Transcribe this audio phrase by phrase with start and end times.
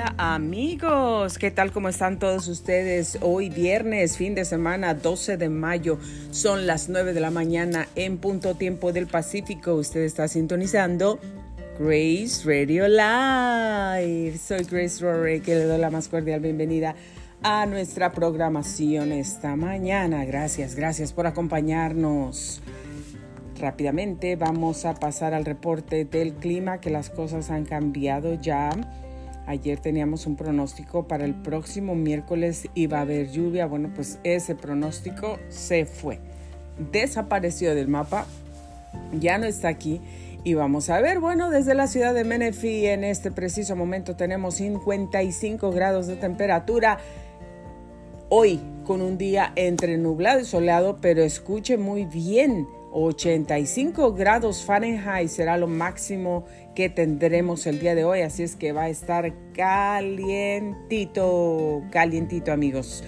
[0.00, 1.72] amigos, ¿qué tal?
[1.72, 3.18] ¿Cómo están todos ustedes?
[3.22, 5.98] Hoy viernes, fin de semana, 12 de mayo,
[6.30, 9.74] son las 9 de la mañana en punto tiempo del Pacífico.
[9.74, 11.18] Usted está sintonizando
[11.78, 14.38] Grace Radio Live.
[14.38, 16.94] Soy Grace Rory, que le doy la más cordial bienvenida
[17.42, 20.24] a nuestra programación esta mañana.
[20.24, 22.60] Gracias, gracias por acompañarnos.
[23.58, 28.70] Rápidamente vamos a pasar al reporte del clima, que las cosas han cambiado ya.
[29.46, 33.66] Ayer teníamos un pronóstico para el próximo miércoles iba a haber lluvia.
[33.66, 36.18] Bueno, pues ese pronóstico se fue.
[36.90, 38.26] Desapareció del mapa.
[39.18, 40.00] Ya no está aquí.
[40.42, 44.54] Y vamos a ver, bueno, desde la ciudad de Menifee en este preciso momento tenemos
[44.54, 46.98] 55 grados de temperatura.
[48.28, 55.28] Hoy con un día entre nublado y soleado, pero escuche muy bien 85 grados Fahrenheit
[55.28, 56.44] será lo máximo
[56.76, 61.02] que tendremos el día de hoy, así es que va a estar calientito,
[61.90, 63.02] calientito amigos.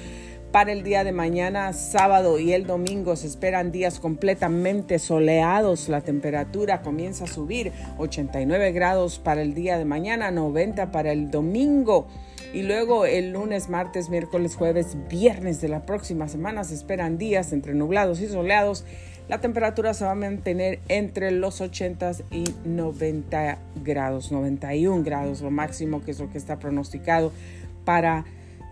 [0.51, 5.91] Para el día de mañana, sábado y el domingo se esperan días completamente soleados.
[5.91, 11.31] La temperatura comienza a subir 89 grados para el día de mañana, 90 para el
[11.31, 12.09] domingo.
[12.55, 17.53] Y luego el lunes, martes, miércoles, jueves, viernes de la próxima semana se esperan días
[17.53, 18.87] entre nublados y soleados
[19.29, 25.51] la temperatura se va a mantener entre los 80 y 90 grados, 91 grados, lo
[25.51, 27.33] máximo que es lo que está pronosticado
[27.84, 28.25] para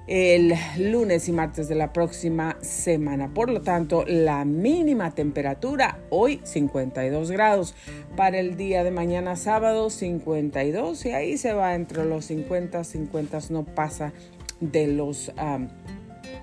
[0.07, 3.35] el lunes y martes de la próxima semana.
[3.35, 7.75] Por lo tanto, la mínima temperatura hoy 52 grados.
[8.17, 13.39] Para el día de mañana sábado 52 y ahí se va entre los 50, 50
[13.51, 14.13] no pasa
[14.61, 15.33] de los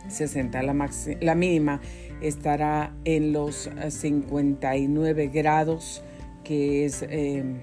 [0.08, 0.61] 60.
[0.63, 0.89] La,
[1.22, 1.81] la mínima
[2.22, 6.03] estará en los 59 grados,
[6.44, 7.59] que es em,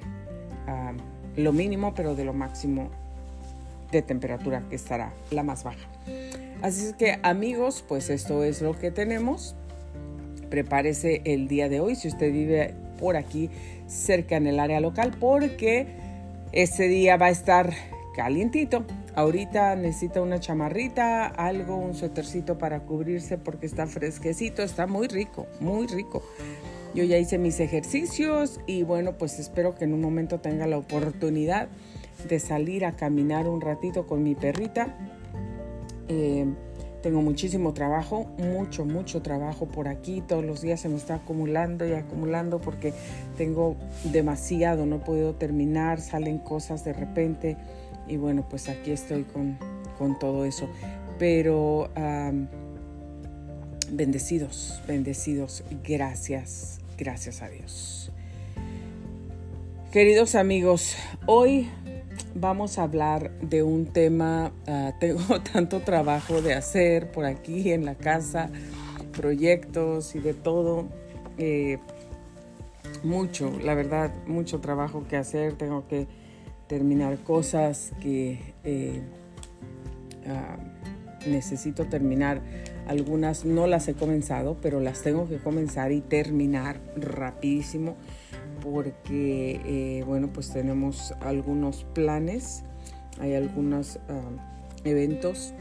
[1.36, 2.90] lo mínimo, pero de lo máximo
[3.90, 5.88] de temperatura que estará la más baja.
[6.62, 9.56] Así es que amigos, pues esto es lo que tenemos.
[10.50, 13.50] Prepárese el día de hoy si usted vive por aquí
[13.86, 15.86] cerca en el área local porque
[16.52, 17.72] este día va a estar
[18.14, 18.84] calientito.
[19.14, 25.46] Ahorita necesita una chamarrita, algo, un suétercito para cubrirse porque está fresquecito, está muy rico,
[25.60, 26.22] muy rico.
[26.94, 30.78] Yo ya hice mis ejercicios y bueno, pues espero que en un momento tenga la
[30.78, 31.68] oportunidad
[32.28, 34.96] de salir a caminar un ratito con mi perrita.
[36.08, 36.46] Eh,
[37.02, 40.22] tengo muchísimo trabajo, mucho, mucho trabajo por aquí.
[40.26, 42.92] Todos los días se me está acumulando y acumulando porque
[43.38, 43.76] tengo
[44.12, 47.56] demasiado, no puedo terminar, salen cosas de repente
[48.10, 49.58] y bueno, pues aquí estoy con,
[50.18, 50.68] todo eso.
[51.18, 51.90] Pero
[53.90, 58.10] bendecidos, bendecidos, gracias, gracias a Dios.
[59.92, 61.68] Queridos amigos, hoy
[62.34, 67.84] vamos a hablar de un tema, ah, tengo tanto trabajo de hacer por aquí en
[67.84, 68.50] la casa,
[69.12, 70.88] proyectos y de todo.
[71.38, 71.78] Eh,
[73.02, 76.06] mucho, la verdad, mucho trabajo que hacer, tengo que
[76.70, 79.02] terminar cosas que eh,
[80.28, 80.56] ah,
[81.26, 82.40] necesito terminar.
[82.86, 87.96] Algunas no las he comenzado, pero las tengo que comenzar y terminar rapidísimo
[88.62, 92.62] porque, eh, bueno, pues tenemos algunos planes,
[93.18, 94.20] hay algunos ah,
[94.84, 95.52] eventos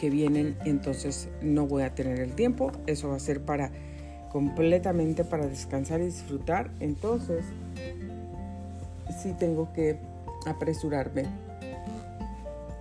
[0.00, 2.72] que vienen, entonces no voy a tener el tiempo.
[2.88, 3.70] Eso va a ser para
[4.32, 6.72] completamente para descansar y disfrutar.
[6.80, 7.44] Entonces,
[9.10, 9.98] sí tengo que
[10.46, 11.26] apresurarme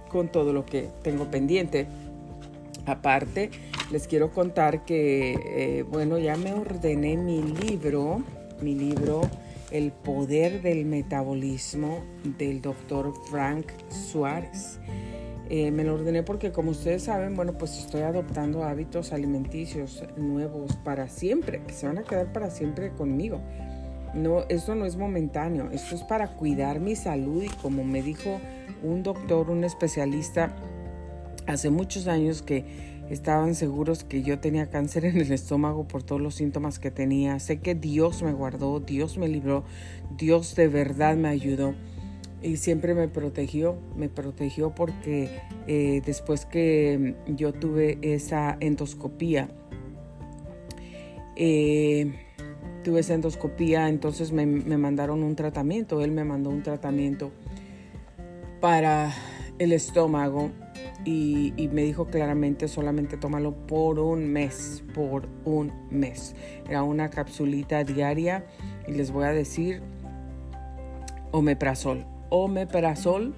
[0.10, 1.88] con todo lo que tengo pendiente.
[2.86, 3.50] Aparte,
[3.92, 8.24] les quiero contar que, eh, bueno, ya me ordené mi libro,
[8.62, 9.22] mi libro
[9.70, 12.04] El poder del metabolismo
[12.38, 14.80] del doctor Frank Suárez.
[15.50, 20.78] Eh, me lo ordené porque, como ustedes saben, bueno, pues estoy adoptando hábitos alimenticios nuevos
[20.78, 23.42] para siempre, que se van a quedar para siempre conmigo.
[24.14, 28.40] No, esto no es momentáneo, esto es para cuidar mi salud y como me dijo
[28.84, 30.56] un doctor, un especialista
[31.48, 32.66] hace muchos años que
[33.10, 37.40] estaban seguros que yo tenía cáncer en el estómago por todos los síntomas que tenía.
[37.40, 39.64] Sé que Dios me guardó, Dios me libró,
[40.18, 41.74] Dios de verdad me ayudó
[42.42, 49.50] y siempre me protegió, me protegió porque eh, después que yo tuve esa endoscopía,
[51.36, 52.14] eh,
[52.84, 57.32] tuve esa endoscopía, entonces me, mandaron un tratamiento, él me mandó un tratamiento
[58.60, 59.14] para
[59.60, 60.52] el estómago
[61.06, 66.36] y, me dijo claramente solamente tómalo por un mes, por un mes.
[66.68, 68.46] Era una capsulita diaria
[68.88, 69.82] y les voy a decir
[71.32, 72.06] omeprazol.
[72.30, 73.36] Omeprazol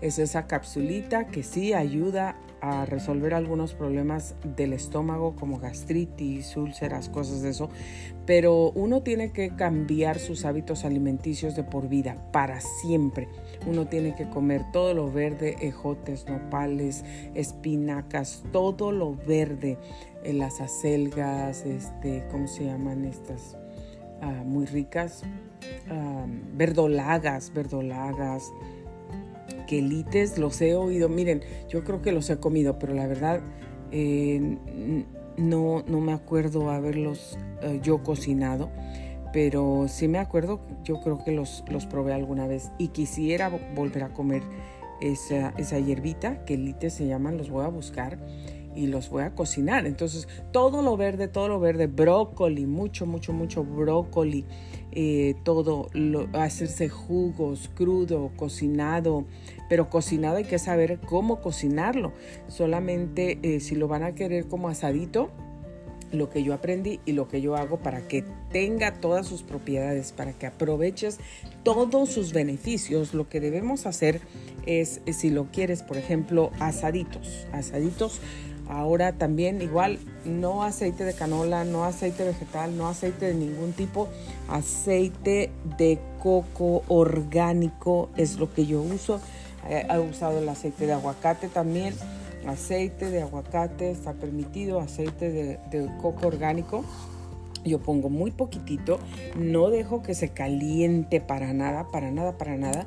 [0.00, 7.08] Es esa capsulita que sí ayuda a resolver algunos problemas del estómago como gastritis, úlceras,
[7.08, 7.68] cosas de eso,
[8.24, 13.28] pero uno tiene que cambiar sus hábitos alimenticios de por vida, para siempre.
[13.66, 17.04] Uno tiene que comer todo lo verde, ejotes, nopales,
[17.34, 19.78] espinacas, todo lo verde,
[20.24, 23.56] eh, las acelgas, este, ¿cómo se llaman estas?
[24.22, 25.22] Ah, muy ricas,
[25.90, 28.50] ah, verdolagas, verdolagas,
[29.66, 31.08] quelites, los he oído.
[31.08, 33.40] Miren, yo creo que los he comido, pero la verdad
[33.90, 34.56] eh,
[35.36, 38.70] no, no me acuerdo haberlos eh, yo cocinado.
[39.32, 44.04] Pero sí me acuerdo, yo creo que los, los probé alguna vez y quisiera volver
[44.04, 44.42] a comer
[45.00, 48.18] esa, esa hierbita, quelites se llaman, los voy a buscar
[48.76, 49.86] y los voy a cocinar.
[49.86, 54.44] Entonces, todo lo verde, todo lo verde, brócoli, mucho, mucho, mucho brócoli,
[54.92, 59.24] eh, todo, lo, hacerse jugos, crudo, cocinado,
[59.68, 62.12] pero cocinado hay que saber cómo cocinarlo.
[62.48, 65.30] Solamente eh, si lo van a querer como asadito,
[66.12, 70.12] lo que yo aprendí y lo que yo hago para que tenga todas sus propiedades,
[70.12, 71.18] para que aproveches
[71.62, 74.20] todos sus beneficios, lo que debemos hacer
[74.66, 78.20] es, si lo quieres, por ejemplo, asaditos, asaditos
[78.68, 84.08] Ahora también igual no aceite de canola, no aceite vegetal, no aceite de ningún tipo,
[84.48, 89.20] aceite de coco orgánico es lo que yo uso.
[89.68, 91.94] He usado el aceite de aguacate también,
[92.46, 96.84] aceite de aguacate está permitido, aceite de, de coco orgánico.
[97.64, 99.00] Yo pongo muy poquitito,
[99.36, 102.86] no dejo que se caliente para nada, para nada, para nada.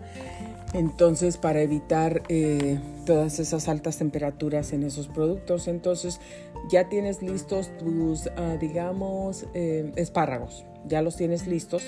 [0.73, 6.21] Entonces, para evitar eh, todas esas altas temperaturas en esos productos, entonces
[6.69, 10.65] ya tienes listos tus, ah, digamos, eh, espárragos.
[10.85, 11.83] Ya los tienes listos.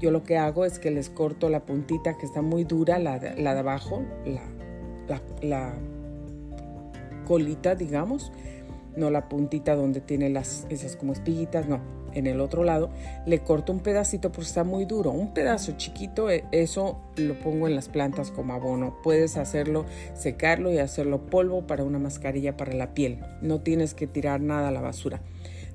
[0.00, 3.18] Yo lo que hago es que les corto la puntita que está muy dura, la
[3.18, 5.74] la de abajo, la, la,
[7.26, 8.32] colita, digamos,
[8.96, 12.90] no la puntita donde tiene las, esas como espiguitas, no en el otro lado,
[13.26, 17.68] le corto un pedacito porque está muy duro, un pedazo chiquito, e, eso lo pongo
[17.68, 18.96] en las plantas como abono.
[19.02, 23.20] Puedes hacerlo, secarlo y hacerlo polvo para una mascarilla para la piel.
[23.40, 25.20] No tienes que tirar nada a la basura.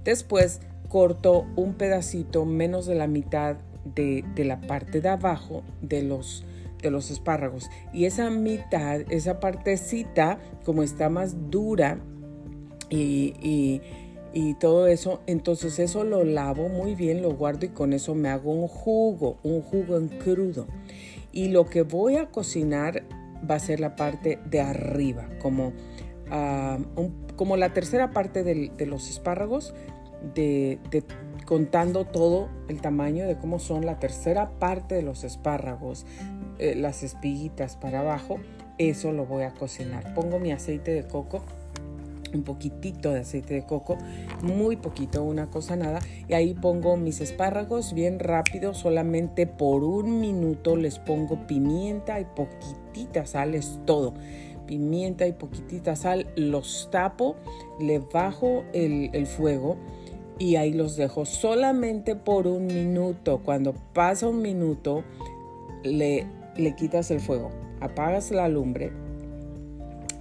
[0.03, 3.57] Después corto un pedacito menos de la mitad
[3.95, 6.45] de, la parte de abajo de los
[6.81, 11.97] de los espárragos y esa mitad, esa partecita como está más dura
[12.89, 13.81] y y
[14.59, 15.21] todo eso.
[15.27, 19.37] Entonces eso lo lavo muy bien, lo guardo y con eso me hago un jugo,
[19.43, 20.67] un jugo en crudo.
[21.31, 23.03] Y lo que voy a cocinar
[23.49, 25.73] va a ser la parte de arriba, como,
[26.31, 26.79] ah,
[27.35, 29.73] como la tercera parte de, los espárragos,
[30.33, 30.79] de,
[31.45, 36.05] contando todo el tamaño de cómo son la tercera parte de los espárragos,
[36.57, 38.39] eh, las espiguitas para abajo,
[38.79, 40.13] eso lo voy a cocinar.
[40.13, 41.43] Pongo mi aceite de coco
[42.33, 43.97] un poquitito de aceite de coco,
[44.41, 50.19] muy poquito, una cosa nada, y ahí pongo mis espárragos bien rápido, solamente por un
[50.19, 54.13] minuto les pongo pimienta y poquitita sal, es todo.
[54.65, 57.37] Pimienta y poquitita sal, los tapo,
[57.79, 59.77] le bajo el, el fuego
[60.39, 63.39] y ahí los dejo solamente por un minuto.
[63.43, 65.03] Cuando pasa un minuto,
[65.83, 66.27] le,
[66.57, 68.91] le quitas el fuego, apagas la lumbre,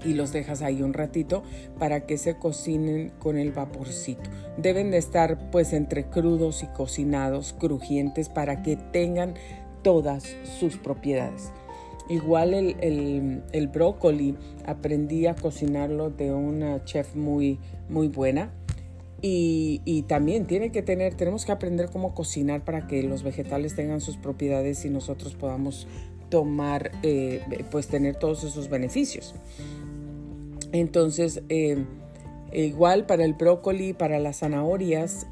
[0.04, 1.42] y los dejas ahí un ratito
[1.78, 4.30] para que se cocinen con el vaporcito.
[4.56, 9.34] Deben de estar pues entre crudos y cocinados, crujientes para que tengan
[9.82, 11.52] todas sus propiedades.
[12.08, 18.52] Igual el, brócoli aprendí a cocinarlo de una chef muy, muy buena.
[19.22, 24.00] Y, también tiene que tener, tenemos que aprender cómo cocinar para que los vegetales tengan
[24.00, 25.88] sus propiedades y nosotros podamos
[26.28, 29.34] tomar, eh, pues tener todos esos beneficios.
[30.72, 31.84] Entonces, eh,
[32.52, 35.26] igual para el brócoli, para las zanahorias,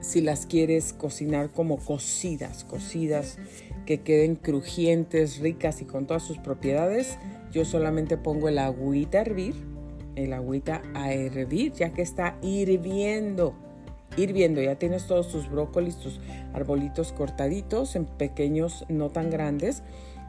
[0.00, 3.38] si las quieres cocinar como cocidas, cocidas,
[3.86, 7.18] que queden crujientes, ricas y con todas sus propiedades,
[7.52, 9.54] yo solamente pongo el agüita a hervir,
[10.16, 13.54] el agüita a hervir, ya que está hirviendo.
[14.16, 16.20] Hirviendo, ya tienes todos tus brócolis, tus
[16.54, 19.82] arbolitos cortaditos en pequeños, no tan grandes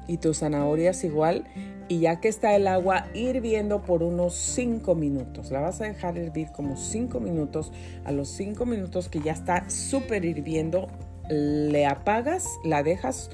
[0.08, 1.46] y tus zanahorias igual.
[1.90, 6.18] Y ya que está el agua hirviendo por unos 5 minutos, la vas a dejar
[6.18, 7.72] hervir como 5 minutos.
[8.04, 10.90] A los 5 minutos que ya está súper hirviendo,
[11.30, 13.30] le apagas, la dejas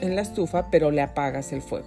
[0.00, 1.86] en la estufa, pero le apagas el fuego.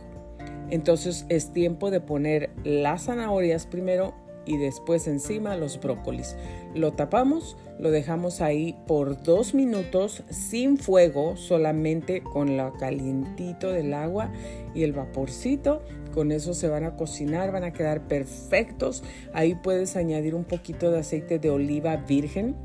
[0.70, 4.14] Entonces es tiempo de poner las zanahorias primero
[4.46, 6.36] y después encima los brócolis.
[6.74, 13.94] Lo tapamos, lo dejamos ahí por dos minutos sin fuego, solamente con lo calientito del
[13.94, 14.32] agua
[14.74, 15.82] y el vaporcito
[16.14, 19.04] con eso se van a cocinar, van a quedar perfectos.
[19.34, 22.56] Ahí puedes añadir un poquito de aceite de oliva virgen.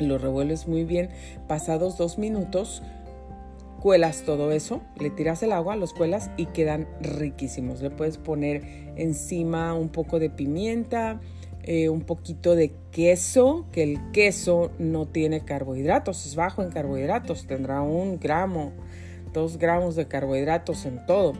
[0.00, 1.10] Lo revuelves muy bien.
[1.48, 2.82] Pasados dos minutos,
[3.80, 7.82] cuelas todo eso, le tiras el agua, los cuelas y quedan riquísimos.
[7.82, 11.20] Le puedes poner encima un poco de pimienta,
[11.62, 17.46] eh, un poquito de queso, que el queso no tiene carbohidratos, es bajo en carbohidratos,
[17.46, 18.72] tendrá un gramo,
[19.32, 21.34] dos gramos de carbohidratos en todo.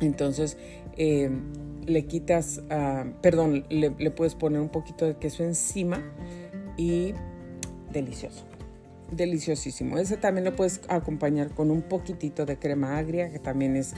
[0.00, 0.56] Entonces,
[0.96, 1.30] eh,
[1.86, 6.02] le quitas, ah, perdón, le, le puedes poner un poquito de queso encima
[6.76, 7.14] y
[7.92, 8.44] delicioso
[9.10, 9.98] deliciosísimo.
[9.98, 13.94] Ese también lo puedes acompañar con un poquitito de crema agria que también es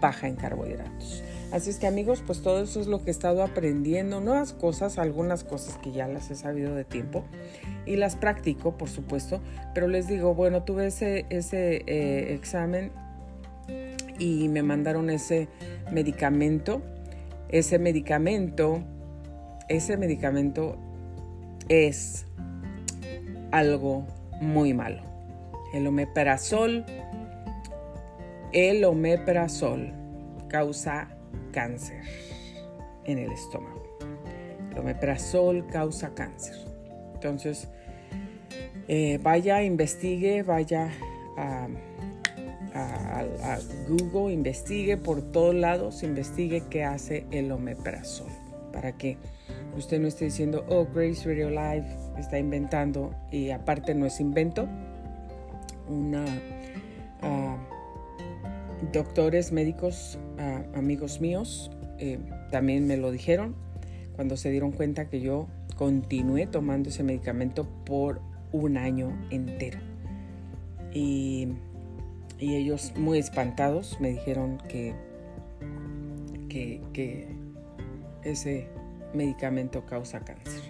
[0.00, 1.22] baja en carbohidratos.
[1.52, 4.98] Así es que amigos, pues todo eso es lo que he estado aprendiendo, nuevas cosas,
[4.98, 7.24] algunas cosas que ya las he sabido de tiempo
[7.84, 9.40] y las practico, por supuesto,
[9.74, 12.90] pero les digo, bueno, tuve ese, eh, examen
[14.18, 15.48] y me mandaron ese
[15.90, 16.80] medicamento.
[17.50, 18.82] Ese medicamento,
[19.68, 20.78] ese medicamento
[21.68, 22.24] es
[23.50, 24.06] algo
[24.40, 25.02] muy malo.
[25.74, 26.86] El omeprazol,
[28.52, 29.92] el omeprazol
[30.48, 31.08] causa
[31.52, 32.02] cáncer
[33.04, 33.82] en el estómago.
[34.70, 36.56] El omeprazol causa cáncer.
[37.14, 37.68] Entonces,
[38.88, 40.90] eh, vaya, investigue, vaya
[41.36, 41.68] a,
[43.88, 48.28] Google, investigue por todos lados, investigue qué hace el omeprazol.
[48.72, 49.18] Para que
[49.76, 51.86] usted no esté diciendo, oh, Grace Radio Live
[52.18, 54.66] está inventando, y aparte no es invento,
[55.88, 56.24] una...
[57.20, 57.56] Ah,
[58.92, 60.18] doctores, médicos,
[60.74, 62.18] amigos míos, eh,
[62.50, 63.54] también me lo dijeron
[64.16, 65.46] cuando se dieron cuenta que yo
[65.76, 68.20] continué tomando ese medicamento por
[68.52, 69.78] un año entero.
[70.92, 71.48] Y,
[72.38, 74.96] ellos muy espantados me dijeron que,
[76.48, 77.28] que
[78.24, 78.66] ese
[79.14, 80.60] medicamento causa cáncer.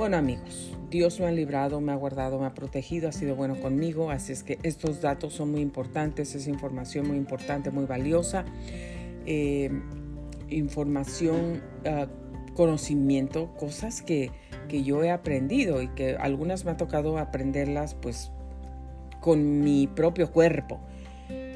[0.00, 3.60] Bueno amigos, Dios me ha librado, me ha guardado, me ha protegido, ha sido bueno
[3.60, 8.46] conmigo, así es que estos datos son muy importantes, es información muy importante, muy valiosa,
[9.26, 9.70] eh,
[10.48, 12.06] información, ah,
[12.54, 14.30] conocimiento, cosas que,
[14.68, 18.32] que yo he aprendido y que algunas me ha tocado aprenderlas pues
[19.20, 20.80] con mi propio cuerpo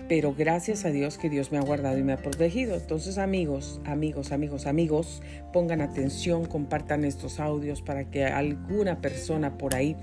[0.08, 2.74] pero gracias a Dios que Dios me ha guardado y me ha protegido.
[2.74, 9.74] Entonces amigos, amigos, amigos, amigos, pongan atención, compartan estos audios para que alguna persona por
[9.74, 9.96] ahí...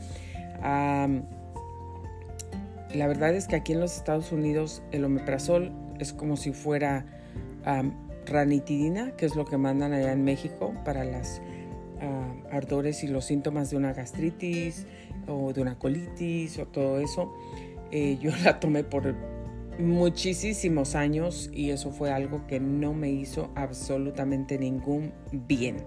[0.61, 1.07] la
[3.07, 7.05] verdad es que aquí en los Estados Unidos el omeprazol es como si fuera
[8.25, 11.41] ranitidina, que es lo que mandan allá en México para las
[12.51, 14.85] ardores y los síntomas de una gastritis
[15.27, 17.33] o de una colitis o todo eso.
[17.91, 19.15] Eh, yo la tomé por
[19.81, 25.77] muchísimos años y eso fue algo que no me hizo absolutamente ningún bien.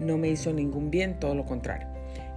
[0.00, 1.88] No me hizo ningún bien, todo lo contrario.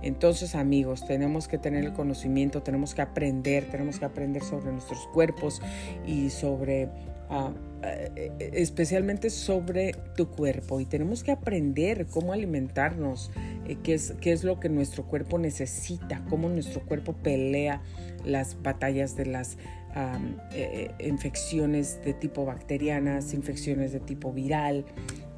[0.01, 5.08] Entonces amigos, tenemos que tener el conocimiento, tenemos que aprender, tenemos que aprender sobre nuestros
[5.08, 5.62] cuerpos
[6.06, 6.89] y sobre,
[7.30, 7.51] ah,
[7.84, 10.80] eh, especialmente sobre tu cuerpo.
[10.80, 13.32] Y tenemos que aprender cómo alimentarnos,
[13.68, 17.82] eh, qué, es, qué es lo que nuestro cuerpo necesita, cómo nuestro cuerpo pelea
[18.24, 19.58] las batallas de las
[19.96, 24.86] eh, eh, infecciones de tipo bacterianas, infecciones de tipo viral,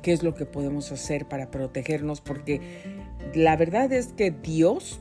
[0.02, 2.62] qué es lo que podemos hacer para protegernos, porque
[3.34, 5.00] la verdad es que Dios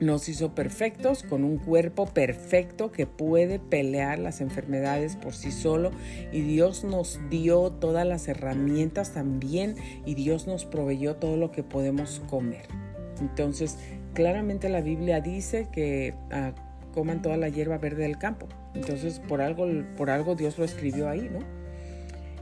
[0.00, 5.92] nos hizo perfectos con un cuerpo perfecto que puede pelear las enfermedades por sí solo
[6.32, 11.62] y Dios nos dio todas las herramientas también y Dios nos proveyó todo lo que
[11.62, 12.66] podemos comer.
[13.20, 13.78] Entonces,
[14.12, 16.52] claramente la Biblia dice que ah,
[16.92, 18.48] coman toda la hierba verde del campo.
[18.74, 21.40] Entonces, por algo, por algo Dios lo escribió ahí, ¿no?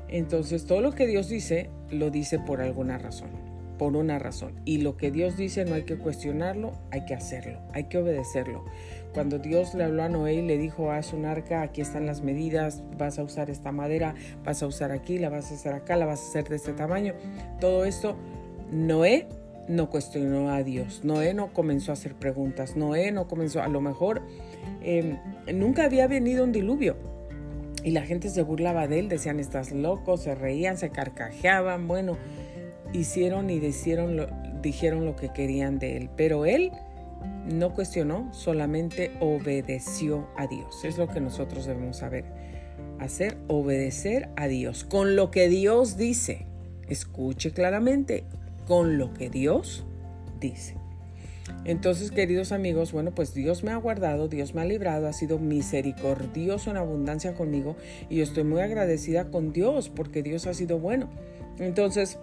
[0.08, 3.30] Entonces, todo lo que Dios dice, lo dice por alguna razón,
[3.78, 4.54] por una razón.
[4.64, 8.64] Y lo que Dios dice no hay que cuestionarlo, hay que hacerlo, hay que obedecerlo.
[9.14, 12.22] Cuando Dios le habló a Noé y le dijo, haz un arca, aquí están las
[12.22, 15.96] medidas, vas a usar esta madera, vas a usar aquí, la vas a hacer acá,
[15.96, 17.14] la vas a hacer de este tamaño.
[17.60, 18.16] Todo esto,
[18.72, 19.28] Noé
[19.68, 21.04] no cuestionó a Dios.
[21.04, 22.76] Noé no comenzó a hacer preguntas.
[22.76, 24.22] Noé no comenzó, a lo mejor
[24.83, 25.19] em,
[25.55, 26.97] nunca había venido un diluvio.
[27.83, 31.88] Y la gente se burlaba de él, decían, estás loco, se reían, se carcajeaban.
[31.88, 32.19] Bueno,
[32.93, 34.26] hicieron y lo,
[34.61, 36.11] dijeron lo que querían de él.
[36.17, 36.73] Pero él
[37.47, 40.85] no cuestionó, solamente obedeció a Dios.
[40.85, 42.25] Es lo que nosotros debemos saber.
[42.99, 44.85] Hacer, obedecer a Dios.
[44.85, 46.47] Con lo que Dios dice.
[46.87, 48.25] Escuche claramente,
[48.67, 49.87] con lo que Dios
[50.40, 50.79] dice.
[51.64, 55.38] Entonces, queridos amigos, bueno, pues Dios me ha guardado, Dios me ha librado, ha sido
[55.38, 57.76] misericordioso en abundancia conmigo
[58.09, 61.11] y yo estoy muy agradecida con Dios porque Dios ha sido bueno.
[61.59, 62.19] Entonces,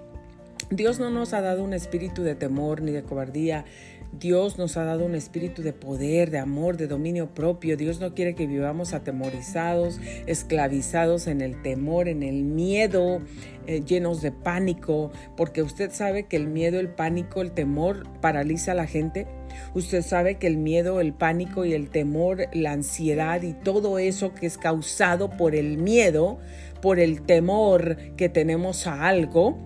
[0.70, 3.66] Dios no nos ha dado un espíritu de temor ni de cobardía.
[4.14, 7.78] Dios nos ha dado un espíritu de poder, de amor, de dominio propio.
[7.78, 13.22] Dios no quiere que vivamos atemorizados, esclavizados en el temor, en el miedo,
[13.68, 18.72] eh, llenos de pánico, porque usted sabe que el miedo, el pánico, el temor paraliza
[18.72, 19.28] a la gente.
[19.76, 24.34] Usted sabe que el miedo, el pánico y el temor, la ansiedad y todo eso
[24.34, 26.40] que es causado por el miedo,
[26.82, 29.58] por el temor que tenemos a algo,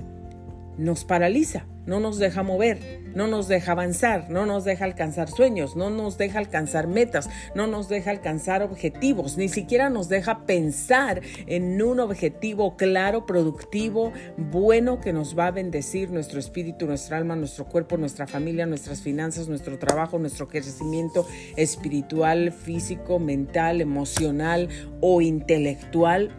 [0.77, 5.75] nos paraliza, no nos deja mover, no nos deja avanzar, no nos deja alcanzar sueños,
[5.75, 11.21] no nos deja alcanzar metas, no nos deja alcanzar objetivos, ni siquiera nos deja pensar
[11.47, 17.35] en un objetivo claro, productivo, bueno que nos va a bendecir nuestro espíritu, nuestra alma,
[17.35, 24.69] nuestro cuerpo, nuestra familia, nuestras finanzas, nuestro trabajo, nuestro crecimiento espiritual, físico, mental, emocional
[25.01, 26.29] o intelectual.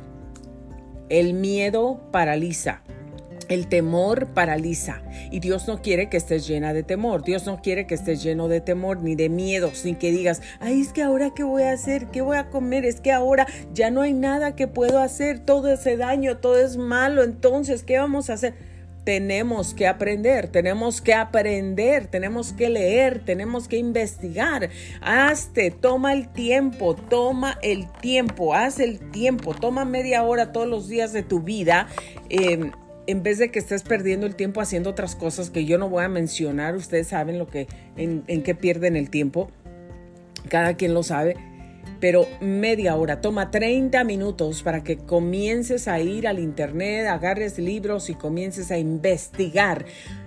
[1.08, 2.82] El miedo paraliza.
[3.52, 7.22] El temor paraliza y Dios no quiere que estés llena de temor.
[7.22, 10.80] Dios no quiere que estés lleno de temor ni de miedos, ni que digas, ay,
[10.80, 13.90] es que ahora qué voy a hacer, qué voy a comer, es que ahora ya
[13.90, 18.30] no hay nada que puedo hacer, todo ese daño, todo es malo, entonces, ¿qué vamos
[18.30, 18.54] a hacer?
[19.04, 24.70] Tenemos que aprender, tenemos que aprender, tenemos que leer, tenemos que investigar.
[25.02, 30.88] Hazte, toma el tiempo, toma el tiempo, haz el tiempo, toma media hora todos los
[30.88, 31.88] días de tu vida.
[32.30, 32.70] Eh,
[33.06, 36.04] en vez de que estés perdiendo el tiempo haciendo otras cosas que yo no voy
[36.04, 37.66] a mencionar, ustedes saben lo que,
[37.96, 39.50] en, en qué pierden el tiempo,
[40.48, 41.36] cada quien lo sabe,
[42.00, 48.10] pero media hora, toma 30 minutos para que comiences a ir al internet, agarres libros
[48.10, 49.84] y comiences a investigar.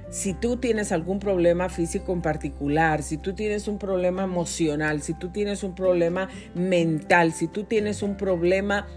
[0.10, 5.14] Si tú tienes algún problema físico en particular, si tú tienes un problema emocional, si
[5.14, 8.88] tú tienes un problema mental, si tú tienes un problema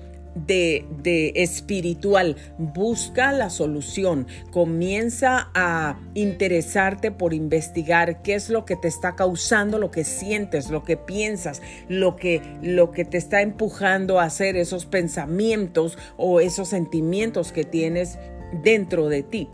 [0.46, 2.36] de, espiritual.
[2.58, 4.26] Busca la solución.
[4.50, 10.70] Comienza a interesarte por investigar qué es lo que te está causando lo que sientes,
[10.70, 16.40] lo que piensas, lo que, lo que te está empujando a hacer esos pensamientos o
[16.40, 18.18] esos sentimientos que tienes
[18.62, 19.48] dentro de ti.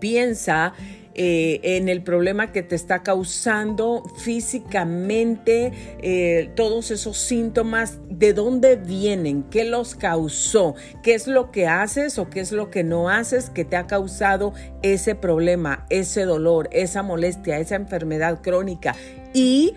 [0.00, 0.74] Piensa
[1.18, 8.76] eh, en el problema que te está causando físicamente, eh, todos esos síntomas, de dónde
[8.76, 13.08] vienen, qué los causó, qué es lo que haces o qué es lo que no
[13.08, 14.52] haces que te ha causado
[14.82, 18.94] ese problema, ese dolor, esa molestia, esa enfermedad crónica.
[19.32, 19.72] Y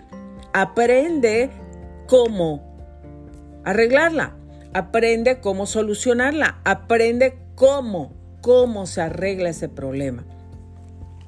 [0.51, 1.51] aprende
[2.05, 4.35] cómo arreglarla,
[4.73, 10.25] aprende cómo solucionarla, aprende cómo, cómo se arregla ese problema.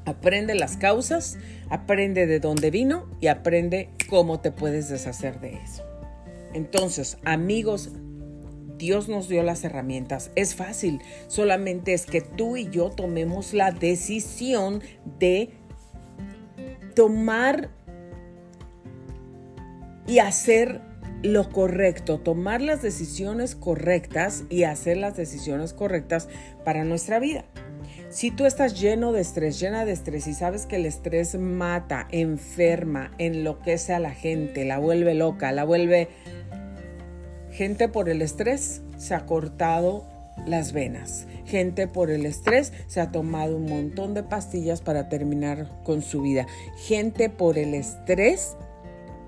[0.05, 1.37] Aprende las causas,
[1.69, 5.83] aprende de dónde vino y aprende cómo te puedes deshacer de eso.
[6.53, 7.91] Entonces, amigos,
[8.77, 10.31] Dios nos dio las herramientas.
[10.35, 14.81] Es fácil, solamente es que tú y yo tomemos la decisión
[15.19, 15.51] de
[16.95, 17.69] tomar
[20.07, 20.81] y hacer
[21.23, 26.27] lo correcto, tomar las decisiones correctas y hacer las decisiones correctas
[26.65, 27.45] para nuestra vida.
[28.11, 32.09] Si tú estás lleno de estrés, llena de estrés y sabes que el estrés mata,
[32.11, 36.09] enferma, enloquece a la gente, la vuelve loca, la vuelve...
[37.51, 40.03] Gente por el estrés se ha cortado
[40.45, 41.25] las venas.
[41.45, 46.21] Gente por el estrés se ha tomado un montón de pastillas para terminar con su
[46.21, 46.47] vida.
[46.75, 48.57] Gente por el estrés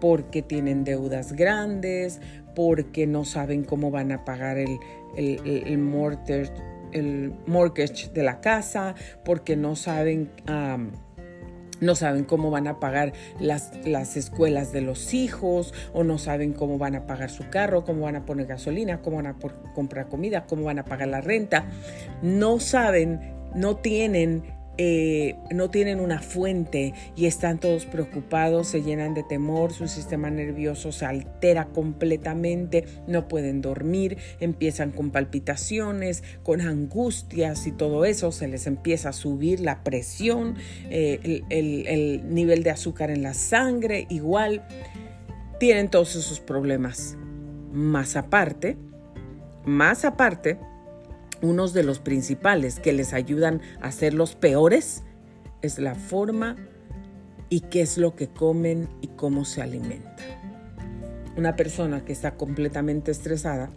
[0.02, 2.20] porque tienen deudas grandes,
[2.54, 4.78] porque no saben cómo van a pagar el,
[5.16, 5.78] el, el
[6.94, 10.32] el mortgage de la casa, porque no saben...
[11.80, 16.54] no saben cómo van a pagar las, las, escuelas de los hijos o no saben
[16.54, 19.36] cómo van a pagar su carro, cómo van a poner gasolina, cómo van a
[19.76, 21.66] comprar comida, cómo van a pagar la renta.
[22.22, 24.44] No saben, no tienen
[24.78, 30.30] eh, no tienen una fuente y están todos preocupados, se llenan de temor, su sistema
[30.30, 38.32] nervioso se altera completamente, no pueden dormir, empiezan con palpitaciones, con angustias y todo eso,
[38.32, 40.56] se les empieza a subir la presión,
[40.90, 44.66] eh, el, el nivel de azúcar en la sangre, igual,
[45.60, 47.16] tienen todos esos problemas.
[47.72, 48.78] Más aparte,
[49.66, 50.58] más aparte,
[51.44, 55.04] unos de los principales que les ayudan a ser los peores
[55.62, 56.56] es la forma
[57.50, 60.16] y qué es lo que comen y cómo se alimentan.
[61.36, 63.72] Una persona que está completamente estresada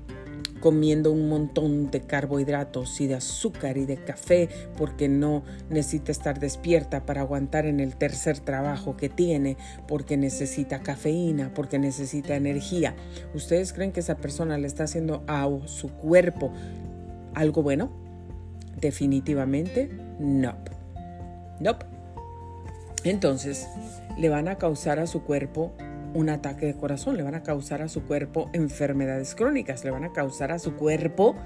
[0.61, 6.40] comiendo un montón de carbohidratos y de azúcar y de café porque no necesita estar
[6.40, 12.94] despierta para aguantar en el tercer trabajo que tiene, porque necesita cafeína, porque necesita energía.
[13.35, 16.52] ¿Ustedes creen que esa persona le está haciendo a su cuerpo
[17.37, 17.90] algo bueno?
[18.81, 20.55] Definitivamente no.
[21.61, 21.77] No.
[23.05, 23.68] Entonces,
[24.18, 25.72] le van a causar a su cuerpo
[26.14, 30.05] un ataque de corazón, le van a causar a su cuerpo enfermedades crónicas, le van
[30.05, 31.37] a causar a su cuerpo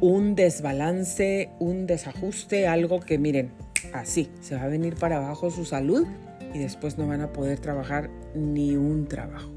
[0.00, 3.50] un desbalance, un desajuste, algo que miren,
[3.94, 6.06] así, se va a venir para abajo su salud
[6.52, 9.55] y después no van a poder trabajar ni un trabajo.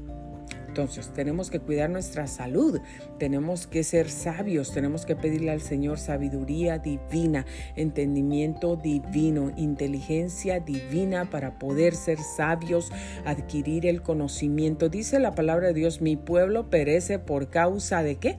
[0.70, 2.80] Entonces, tenemos que cuidar nuestra salud,
[3.18, 11.28] tenemos que ser sabios, tenemos que pedirle al Señor sabiduría divina, entendimiento divino, inteligencia divina
[11.28, 12.92] para poder ser sabios,
[13.24, 14.88] adquirir el conocimiento.
[14.88, 18.38] Dice la palabra de Dios, mi pueblo perece por causa de qué?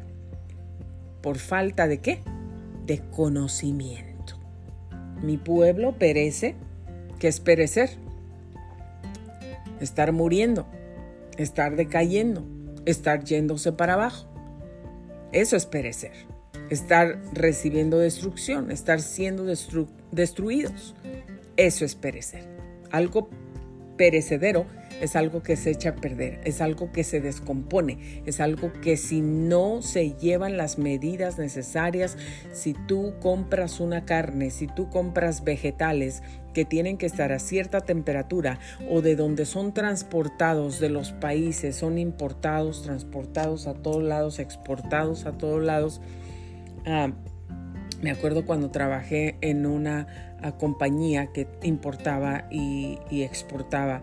[1.22, 2.20] Por falta de qué?
[2.86, 4.39] De conocimiento.
[5.22, 6.56] Mi pueblo perece,
[7.20, 7.89] ¿qué es perecer?
[9.82, 10.65] Estar muriendo
[11.41, 12.45] estar decayendo,
[12.86, 14.27] estar yéndose para abajo.
[15.32, 16.13] Eso es perecer,
[16.69, 19.45] estar recibiendo destrucción, estar siendo
[20.12, 20.95] destruidos.
[21.58, 22.47] Eso es perecer.
[22.91, 23.30] Algo
[24.02, 24.66] perecedero
[25.00, 28.98] es algo que se echa a perder, es algo que se descompone, es algo que
[28.98, 32.18] si no se llevan las medidas necesarias,
[32.52, 36.24] si tú compras una carne, si tú compras vegetales
[36.56, 38.58] que tienen que estar a cierta temperatura
[38.90, 45.28] o de donde son transportados de los países, son importados, transportados a todos lados, exportados
[45.28, 46.02] a todos lados.
[46.88, 47.12] Ah,
[48.02, 54.01] me acuerdo cuando trabajé en una ah, compañía que importaba y exportaba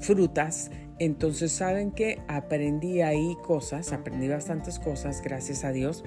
[0.00, 0.70] frutas.
[0.98, 6.04] Entonces, ¿saben que Aprendí ahí cosas, aprendí bastantes cosas, gracias a Dios.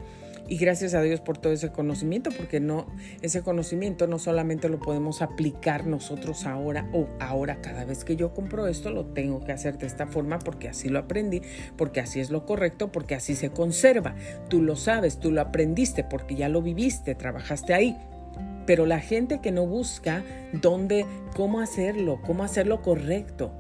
[0.50, 2.88] Y gracias a Dios por todo ese conocimiento, porque no,
[3.22, 8.34] ese conocimiento no solamente lo podemos aplicar nosotros ahora o ahora cada vez que yo
[8.34, 11.44] compro esto lo tengo que hacer de esta forma porque así lo aprendí,
[11.78, 14.16] porque así es lo correcto, porque así se conserva.
[14.50, 17.96] Tú lo sabes, tú lo aprendiste porque ya lo viviste, trabajaste ahí.
[18.70, 21.04] Pero la gente que no busca dónde,
[21.36, 23.52] cómo hacerlo, cómo hacerlo correcto,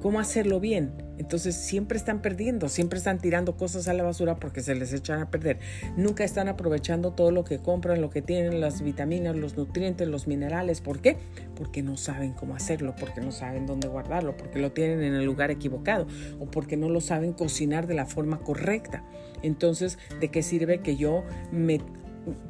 [0.00, 4.60] cómo hacerlo bien, entonces siempre están perdiendo, siempre están tirando cosas a la basura porque
[4.60, 5.58] se les echan a perder.
[5.96, 10.28] Nunca están aprovechando todo lo que compran, lo que tienen, las vitaminas, los nutrientes, los
[10.28, 10.80] minerales.
[10.80, 11.16] ¿Por qué?
[11.56, 15.24] Porque no saben cómo hacerlo, porque no saben dónde guardarlo, porque lo tienen en el
[15.24, 16.06] lugar equivocado
[16.38, 19.04] o porque no lo saben cocinar de la forma correcta.
[19.42, 21.80] Entonces, ¿de qué sirve que yo me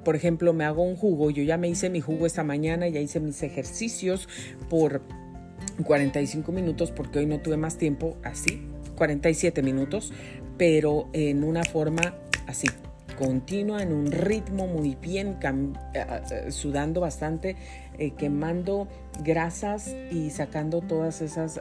[0.04, 3.00] por ejemplo, me hago un jugo, yo ya me hice mi jugo esta mañana, ya
[3.00, 4.28] hice mis ejercicios
[4.68, 5.02] por
[5.84, 8.62] 45 minutos porque hoy no tuve más tiempo, así,
[8.96, 10.12] 47 minutos,
[10.56, 12.14] pero en una forma
[12.46, 12.68] así,
[13.18, 15.38] continua, en un ritmo muy bien,
[15.94, 17.56] eh, eh, sudando bastante,
[17.98, 18.88] eh, quemando
[19.22, 21.60] grasas y sacando todas esas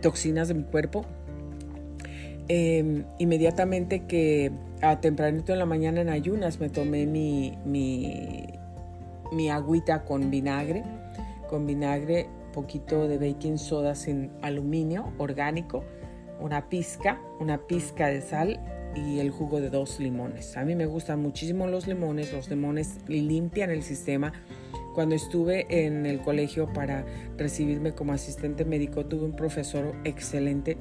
[0.00, 1.04] toxinas de mi cuerpo.
[2.48, 4.50] Em, inmediatamente que
[4.82, 8.46] a tempranito en la mañana en ayunas me tomé mi, mi,
[9.32, 10.84] mi agüita con vinagre,
[11.48, 15.84] con vinagre, poquito de baking soda sin aluminio orgánico,
[16.40, 18.60] una pizca, una pizca de sal
[18.94, 20.56] y el jugo de dos limones.
[20.56, 24.32] A mí me gustan muchísimo los limones, los limones limpian el sistema.
[24.94, 27.04] Cuando estuve en el colegio para
[27.36, 30.76] recibirme como asistente médico, tuve un profesor excelente,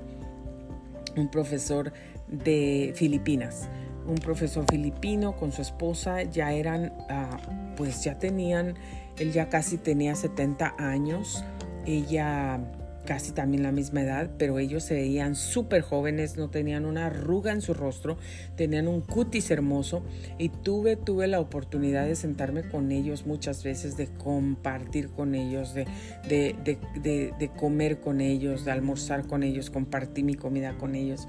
[1.16, 1.94] un profesor
[2.28, 3.70] de Filipinas
[4.08, 7.38] un profesor filipino con su esposa, ya eran, ah,
[7.76, 8.76] pues ya tenían,
[9.18, 11.44] él ya casi tenía 70 años,
[11.86, 12.60] ella
[13.08, 17.54] casi también la misma edad, pero ellos se veían súper jóvenes, no tenían una arruga
[17.54, 18.18] en su rostro,
[18.56, 20.04] tenían un cutis hermoso
[20.38, 25.74] y tuve, tuve la oportunidad de sentarme con ellos muchas veces, de compartir con ellos,
[25.74, 25.88] de,
[26.28, 31.28] de, comer con ellos, de almorzar con ellos, compartir mi comida con ellos.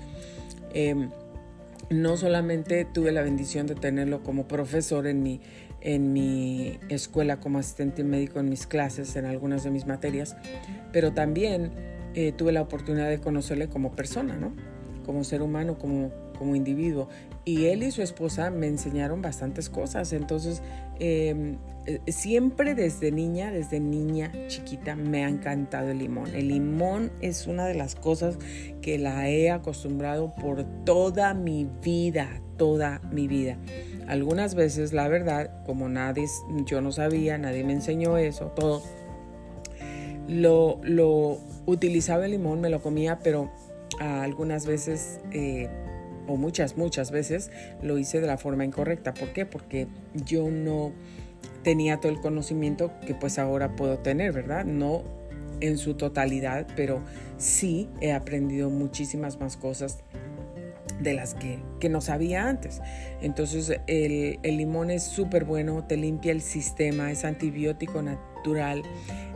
[0.74, 1.10] Em,
[1.90, 5.40] no solamente tuve la bendición de tenerlo como profesor en mi,
[5.80, 10.36] en mi escuela como asistente médico en mis clases, en algunas de mis materias,
[10.92, 11.72] pero también
[12.14, 14.52] eh, tuve la oportunidad de conocerle como persona, ¿no?
[15.04, 17.08] Como ser humano, como, como individuo.
[17.44, 20.12] Y él y su esposa me enseñaron bastantes cosas.
[20.12, 20.62] Entonces,
[20.98, 21.56] em,
[22.06, 26.34] siempre desde niña, desde niña chiquita, me ha encantado el limón.
[26.34, 28.38] El limón es una de las cosas
[28.80, 33.56] que la he acostumbrado por toda mi vida, toda mi vida.
[34.06, 36.26] Algunas veces, la verdad, como nadie,
[36.66, 38.82] yo no sabía, nadie me enseñó eso, todo,
[40.28, 43.50] lo, lo utilizaba el limón, me lo comía, pero
[44.00, 45.20] algunas veces...
[45.32, 45.68] Eh,
[46.28, 49.14] o muchas, muchas veces lo hice de la forma incorrecta.
[49.14, 49.46] ¿Por qué?
[49.46, 49.88] Porque
[50.26, 50.92] yo no
[51.68, 54.64] tenía todo el conocimiento que pues ahora puedo tener, ¿verdad?
[54.64, 55.02] No
[55.60, 57.02] en su totalidad, pero
[57.36, 59.98] sí he aprendido muchísimas más cosas
[60.98, 62.80] de las que, no sabía antes.
[63.20, 68.37] Entonces el, el limón es súper bueno, te limpia el sistema, es antibiótico natural,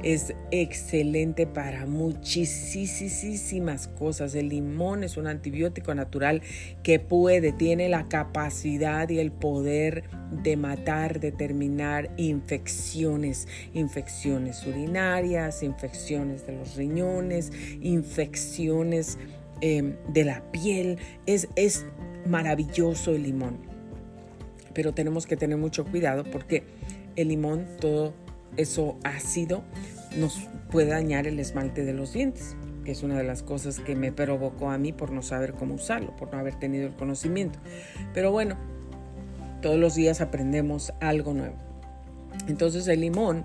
[0.02, 4.34] es excelente para muchísimas cosas.
[4.34, 6.42] El limón es un antibiótico natural
[6.82, 10.04] que puede, tiene la capacidad y el poder
[10.42, 19.18] de matar, de terminar infecciones, infecciones urinarias, infecciones de los riñones, infecciones
[19.60, 20.98] em, de la piel.
[21.26, 21.86] Es, es
[22.26, 23.58] maravilloso el limón.
[24.74, 26.64] Pero tenemos que tener mucho cuidado porque
[27.14, 28.14] el limón, todo
[28.56, 29.62] eso ácido,
[30.16, 33.94] nos puede dañar el esmalte de los dientes, que es una de las cosas que
[33.94, 37.58] me provocó a mí por no saber cómo usarlo, por no haber tenido el conocimiento.
[38.12, 38.56] Pero bueno,
[39.60, 41.56] todos los días aprendemos algo nuevo.
[42.48, 43.44] Entonces el limón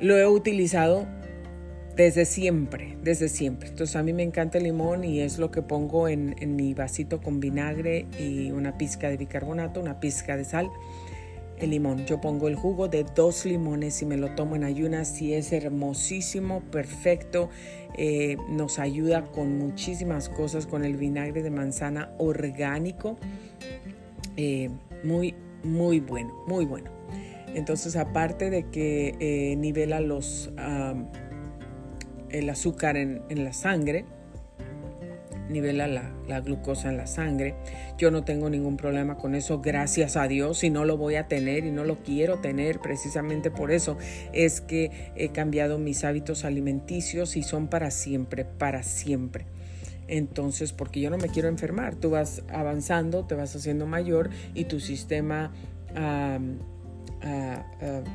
[0.00, 1.06] lo he utilizado
[1.96, 3.68] desde siempre, desde siempre.
[3.68, 6.72] Entonces a mí me encanta el limón y es lo que pongo en, en mi
[6.72, 10.70] vasito con vinagre y una pizca de bicarbonato, una pizca de sal
[11.60, 12.06] el limón.
[12.06, 15.52] Yo pongo el jugo de dos limones y me lo tomo en ayunas y es
[15.52, 17.50] hermosísimo, perfecto.
[17.96, 23.16] Eh, nos ayuda con muchísimas cosas, con el vinagre de manzana orgánico.
[24.36, 24.70] Eh,
[25.04, 26.90] muy, muy bueno, muy bueno.
[27.54, 30.50] Entonces, aparte de que eh, nivela los,
[32.30, 34.04] el azúcar en la sangre,
[35.50, 37.54] nivela la, glucosa en la sangre.
[37.98, 41.28] Yo no tengo ningún problema con eso, gracias a Dios, y no lo voy a
[41.28, 42.80] tener y no lo quiero tener.
[42.80, 43.98] Precisamente por eso
[44.32, 49.46] es que he cambiado mis hábitos alimenticios y son para siempre, para siempre.
[50.08, 54.64] Entonces, porque yo no me quiero enfermar, tú vas avanzando, te vas haciendo mayor y
[54.64, 55.52] tu sistema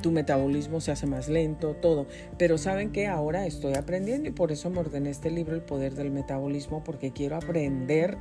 [0.01, 2.07] tu metabolismo se hace más lento, todo.
[2.37, 5.93] Pero saben que ahora estoy aprendiendo y por eso me ordené este libro, El Poder
[5.93, 8.17] del Metabolismo, porque quiero aprender,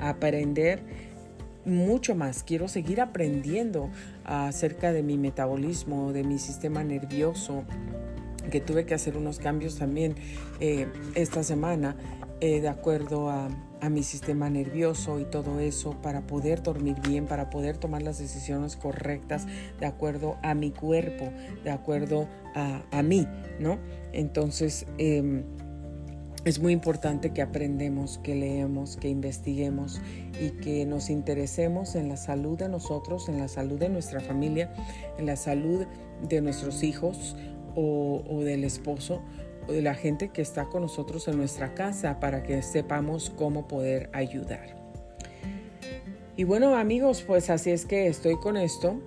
[0.00, 0.82] aprender
[1.64, 2.42] mucho más.
[2.42, 3.90] Quiero seguir aprendiendo
[4.24, 7.64] acerca de mi metabolismo, de mi sistema nervioso,
[8.50, 10.14] que tuve que hacer unos cambios también
[10.60, 11.96] eh, esta semana
[12.40, 13.48] eh, de acuerdo a
[13.90, 18.76] mi sistema nervioso y todo eso para poder dormir bien, para poder tomar las decisiones
[18.76, 19.46] correctas
[19.80, 21.30] de acuerdo a mi cuerpo,
[21.64, 23.26] de acuerdo a, mí,
[23.60, 23.78] ¿no?
[24.12, 25.44] Entonces, em,
[26.44, 30.00] es muy importante que aprendemos, que leemos, que investiguemos
[30.40, 34.72] y que nos interesemos en la salud de nosotros, en la salud de nuestra familia,
[35.18, 35.86] en la salud
[36.28, 37.36] de nuestros hijos
[37.76, 39.22] o del esposo
[39.72, 44.10] de la gente que está con nosotros en nuestra casa para que sepamos cómo poder
[44.12, 44.76] ayudar.
[46.36, 49.00] Y bueno amigos, pues así es que estoy con esto.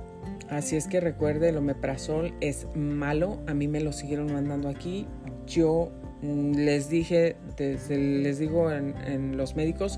[0.50, 3.40] Así es que recuerde, el omeprazol es malo.
[3.48, 5.08] A mí me lo siguieron mandando aquí.
[5.48, 9.98] Yo mm, les dije, les digo en los médicos,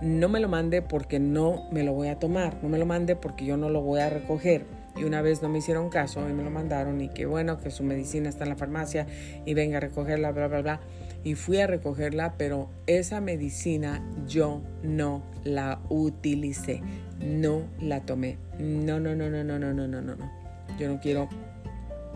[0.00, 2.62] no me lo mande porque no me lo voy a tomar.
[2.62, 5.48] No me lo mande porque yo no lo voy a recoger y una vez no
[5.48, 8.50] me hicieron caso y me lo mandaron y que bueno, que su medicina está en
[8.50, 9.06] la farmacia
[9.46, 10.80] y venga a recogerla, bla, bla, bla.
[11.24, 16.82] Y fui a recogerla, pero esa medicina yo no la utilicé,
[17.18, 18.36] no la tomé.
[18.58, 20.30] No, no, no, no, no, no, no, no, no, no.
[20.78, 21.28] Yo no quiero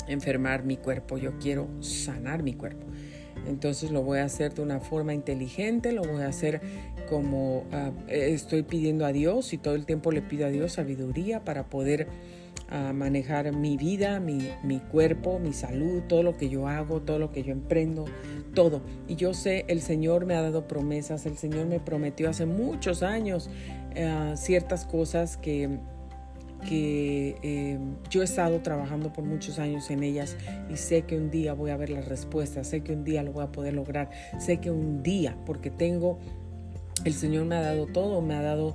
[0.06, 2.86] enfermar mi cuerpo, yo quiero sanar mi cuerpo.
[3.46, 6.60] Entonces lo voy a hacer de una forma inteligente, lo voy a hacer
[7.08, 11.44] como ah, estoy pidiendo a Dios y todo el tiempo le pido a Dios sabiduría
[11.44, 12.08] para poder
[12.68, 17.18] a manejar mi vida, mi, mi, cuerpo, mi salud, todo lo que yo hago, todo
[17.18, 18.04] lo que yo emprendo,
[18.54, 18.82] todo.
[19.06, 23.02] Y yo sé, el Señor me ha dado promesas, el Señor me prometió hace muchos
[23.02, 23.50] años
[23.94, 25.78] eh, ciertas cosas que,
[26.68, 27.78] que eh,
[28.10, 30.36] yo he estado trabajando por muchos años en ellas
[30.70, 33.32] y sé que un día voy a ver las respuestas, sé que un día lo
[33.32, 36.18] voy a poder lograr, sé que un día, porque tengo,
[37.04, 38.74] el Señor me ha dado todo, me ha dado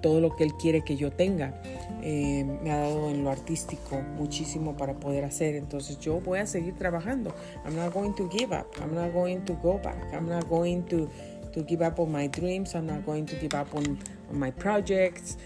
[0.00, 1.54] todo lo que Él quiere que yo tenga.
[2.02, 5.54] Eh, me ha dado en lo artístico muchísimo para poder hacer.
[5.54, 7.34] Entonces yo voy a seguir trabajando.
[7.64, 8.66] I'm not going to give up.
[8.80, 10.12] I'm not going to go back.
[10.12, 11.08] I'm not going to,
[11.52, 12.74] to give up on my dreams.
[12.74, 13.98] I'm not going to give up on,
[14.30, 15.36] on my projects.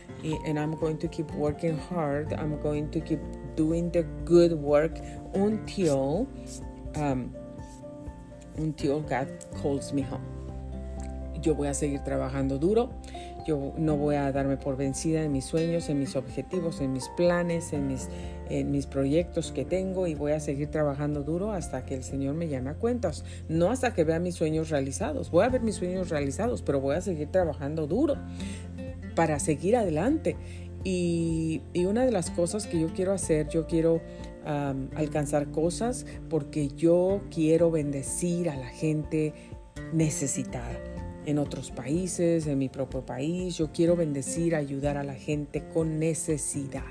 [0.46, 2.32] And I'm going to keep working hard.
[2.32, 3.20] I'm going to keep
[3.56, 4.98] doing the good work
[5.34, 6.26] until,
[6.96, 7.34] um,
[8.56, 9.28] until God
[9.60, 10.24] calls me home.
[11.42, 12.88] Yo voy a seguir trabajando duro
[13.44, 17.08] yo no voy a darme por vencida en mis sueños, en mis objetivos, en mis
[17.10, 22.04] planes, en mis, proyectos que tengo y voy a seguir trabajando duro hasta que el
[22.04, 23.24] Señor me llame a cuentas.
[23.48, 25.30] No hasta que vea mis sueños realizados.
[25.30, 28.16] Voy a ver mis sueños realizados, pero voy a seguir trabajando duro
[29.14, 30.36] para seguir adelante.
[30.82, 34.02] Y una de las cosas que yo quiero hacer, yo quiero
[34.44, 39.32] alcanzar cosas porque yo quiero bendecir a la gente
[39.92, 40.93] necesitada
[41.26, 43.56] en otros países, en mi propio país.
[43.56, 46.82] Yo quiero bendecir, ayudar a la gente con necesidad.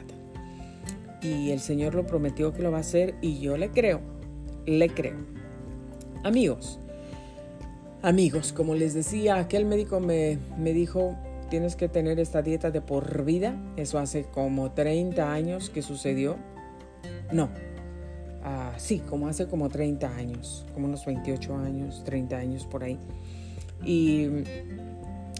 [1.21, 4.01] Y el Señor lo prometió que lo va a hacer y yo le creo,
[4.65, 5.17] le creo.
[6.23, 6.79] Amigos,
[8.01, 11.15] amigos, como les decía, aquel médico me, me dijo,
[11.49, 13.55] tienes que tener esta dieta de por vida.
[13.77, 16.35] Eso hace como 30 años que sucedió.
[17.31, 22.83] No, uh, sí, como hace como 30 años, como unos 28 años, 30 años por
[22.83, 22.99] ahí.
[23.85, 24.29] Y,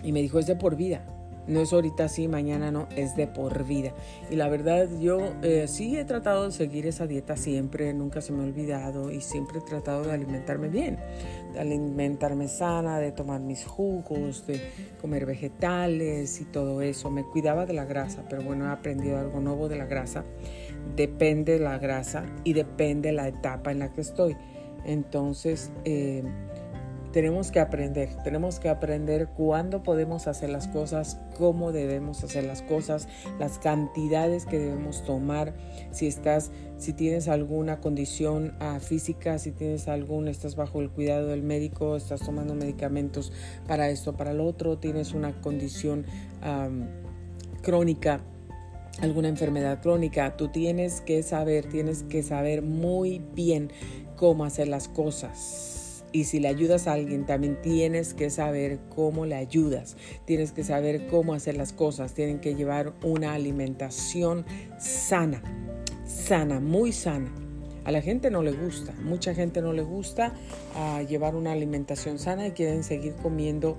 [0.03, 1.05] y me dijo, es de por vida.
[1.45, 3.91] No es ahorita sí, mañana no, es de por vida.
[4.31, 8.31] Y la verdad, yo eh, sí he tratado de seguir esa dieta siempre, nunca se
[8.31, 10.97] me ha olvidado y siempre he tratado de alimentarme bien,
[11.51, 14.61] de alimentarme sana, de tomar mis jugos, de
[15.01, 17.11] comer vegetales y todo eso.
[17.11, 20.23] Me cuidaba de la grasa, pero bueno, he aprendido algo nuevo de la grasa.
[20.95, 24.37] Depende de la grasa y depende la etapa en la que estoy.
[24.85, 26.23] Entonces, eh,
[27.13, 32.63] tenemos que aprender, tenemos que aprender cuándo podemos hacer las cosas, cómo debemos hacer las
[32.63, 33.07] cosas,
[33.39, 35.53] las cantidades que debemos tomar,
[35.91, 41.27] si estás, si tienes alguna condición ah, física, si tienes algún, estás bajo el cuidado
[41.27, 43.31] del médico, estás tomando medicamentos
[43.67, 46.05] para esto, para lo otro, tienes una condición
[47.61, 48.21] crónica,
[49.01, 53.71] alguna enfermedad crónica, tú tienes que saber, tienes que saber muy bien
[54.15, 55.82] cómo hacer las cosas
[56.13, 59.97] y si le ayudas a alguien, también tienes que saber cómo le ayudas.
[60.25, 62.13] Tienes que saber cómo hacer las cosas.
[62.13, 64.45] Tienen que llevar una alimentación
[64.77, 65.41] sana,
[66.05, 67.33] sana, muy sana.
[67.83, 70.33] A la gente no le gusta, mucha gente no le gusta
[70.75, 73.77] ah, llevar una alimentación sana y quieren seguir comiendo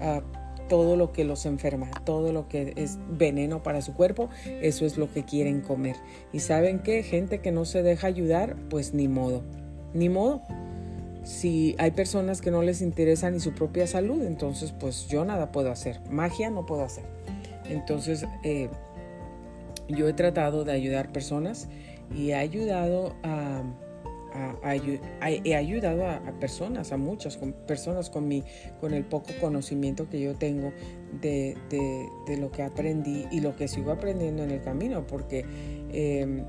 [0.00, 0.22] ah,
[0.68, 4.28] todo lo que los enferma, todo lo que es veneno para su cuerpo,
[4.60, 5.94] eso es lo que quieren comer.
[6.32, 9.44] Y saben que gente que no se deja ayudar, pues ni modo,
[9.92, 10.42] ni modo
[11.24, 15.50] si hay personas que no les interesa ni su propia salud, entonces pues yo nada
[15.50, 17.04] puedo hacer, magia no puedo hacer.
[17.68, 18.68] Entonces eh,
[19.88, 21.68] yo he tratado de ayudar personas
[22.14, 23.62] y he ayudado a,
[25.44, 28.42] he ayudado a, personas, a muchas personas con, mi,
[28.80, 30.72] con el poco conocimiento que yo tengo
[31.20, 31.56] de,
[32.38, 35.44] lo que aprendí y lo que sigo aprendiendo en el camino, porque
[35.92, 36.44] eh,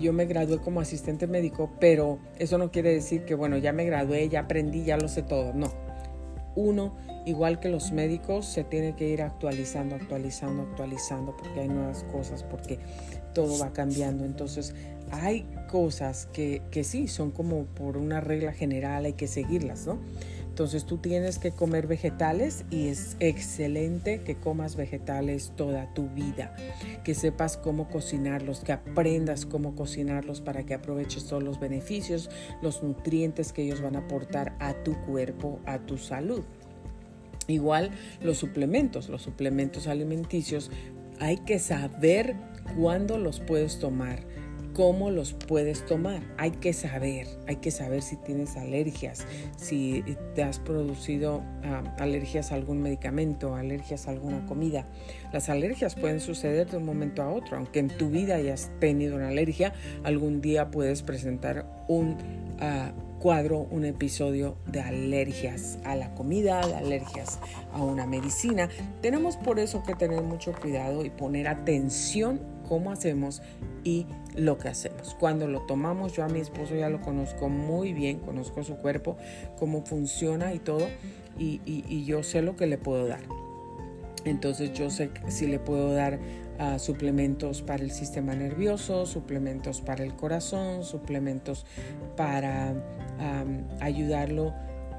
[0.00, 3.84] yo me gradué como asistente médico, pero eso no quiere decir que, bueno, ya me
[3.84, 5.52] gradué, ya aprendí, ya lo sé todo.
[5.52, 5.72] No.
[6.54, 12.04] Uno, igual que los médicos, se tiene que ir actualizando, actualizando, actualizando, porque hay nuevas
[12.04, 12.78] cosas, porque
[13.34, 14.24] todo va cambiando.
[14.24, 14.74] Entonces,
[15.10, 19.98] hay cosas que, que sí, son como por una regla general, hay que seguirlas, ¿no?
[20.52, 26.54] Entonces tú tienes que comer vegetales y es excelente que comas vegetales toda tu vida,
[27.04, 32.28] que sepas cómo cocinarlos, que aprendas cómo cocinarlos para que aproveches todos los beneficios,
[32.60, 36.42] los nutrientes que ellos van a aportar a tu cuerpo, a tu salud.
[37.48, 40.70] Igual los suplementos, los suplementos alimenticios,
[41.18, 42.36] hay que saber
[42.76, 44.26] cuándo los puedes tomar
[44.72, 46.22] cómo los puedes tomar.
[46.38, 50.04] Hay que saber, hay que saber si tienes alergias, si
[50.34, 51.42] te has producido
[51.98, 54.86] alergias a algún medicamento, alergias a alguna comida.
[55.32, 59.16] Las alergias pueden suceder de un momento a otro, aunque en tu vida hayas tenido
[59.16, 59.72] una alergia,
[60.04, 62.16] algún día puedes presentar un
[62.60, 67.38] ah, cuadro, un episodio de alergias a la comida, de alergias
[67.72, 68.68] a una medicina.
[69.00, 73.42] Tenemos por eso que tener mucho cuidado y poner atención cómo hacemos
[73.84, 75.14] y lo que hacemos.
[75.18, 79.16] Cuando lo tomamos, yo a mi esposo ya lo conozco muy bien, conozco su cuerpo,
[79.58, 80.86] cómo funciona y todo,
[81.38, 83.20] y, yo sé lo que le puedo dar.
[84.24, 86.20] Entonces yo sé si le puedo dar
[86.58, 91.66] ah, suplementos para el sistema nervioso, suplementos para el corazón, suplementos
[92.16, 92.74] para
[93.80, 94.52] ayudarlo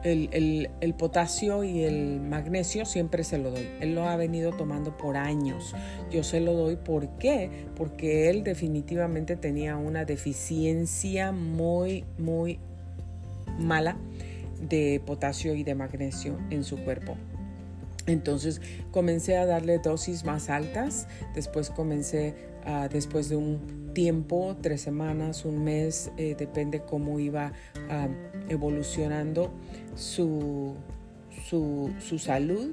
[0.03, 3.67] el, potasio y el magnesio siempre se lo doy.
[3.79, 5.73] Él lo ha venido tomando por años.
[6.11, 7.49] Yo se lo doy ¿por qué?
[7.75, 12.59] Porque él definitivamente tenía una deficiencia muy, muy
[13.59, 13.97] mala
[14.61, 17.15] de potasio y de magnesio en su cuerpo.
[18.05, 18.61] Entonces
[18.91, 22.35] comencé a darle dosis más altas, después comencé,
[22.91, 27.53] después de un tiempo, tres semanas, un mes, eh, depende cómo iba
[28.49, 29.51] evolucionando
[29.95, 30.75] su,
[31.49, 32.71] su, salud,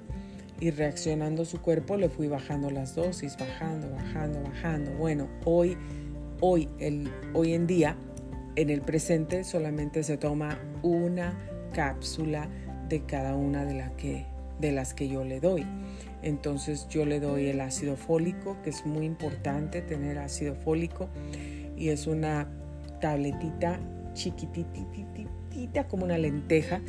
[0.61, 4.93] y reaccionando su cuerpo le fui bajando las dosis, bajando, bajando, bajando.
[4.93, 5.77] Bueno, hoy,
[6.41, 7.97] hoy, el, hoy en día,
[8.57, 11.35] en el presente solamente se toma una
[11.73, 12.49] cápsula
[12.89, 14.27] de cada una de, que,
[14.61, 15.67] de las que yo le doy.
[16.23, 21.09] Entonces yo le doy el ácido fólico, que es muy importante tener ácido fólico,
[21.77, 22.49] y es una
[23.01, 23.81] tabletita
[24.13, 26.81] chiquititita como una lenteja.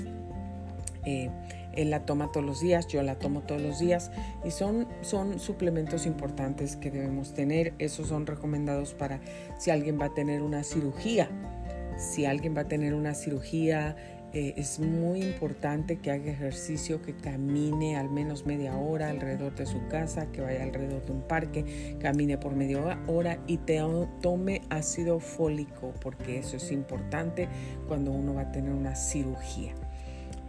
[1.05, 1.29] Eh,
[1.73, 4.11] él la toma todos los días, yo la tomo todos los días
[4.43, 7.73] y son, son suplementos importantes que debemos tener.
[7.79, 9.21] Esos son recomendados para
[9.57, 11.29] si alguien va a tener una cirugía.
[11.97, 13.95] Si alguien va a tener una cirugía,
[14.33, 19.65] eh, es muy importante que haga ejercicio, que camine al menos media hora alrededor de
[19.65, 23.81] su casa, que vaya alrededor de un parque, camine por media hora y te
[24.21, 27.49] tome ácido fólico, porque eso es importante
[27.87, 29.75] cuando uno va a tener una cirugía.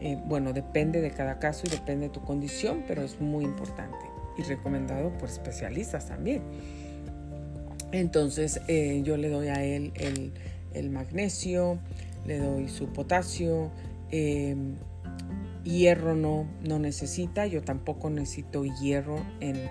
[0.04, 3.98] Eh, bueno, depende de cada caso y depende de tu condición, pero es muy importante
[4.36, 6.42] y recomendado por especialistas también.
[7.92, 9.92] Entonces eh, yo le doy a él
[10.74, 11.78] el, magnesio,
[12.26, 13.70] le doy su potasio,
[14.10, 14.74] em,
[15.62, 19.70] hierro no, no necesita, yo tampoco necesito hierro en,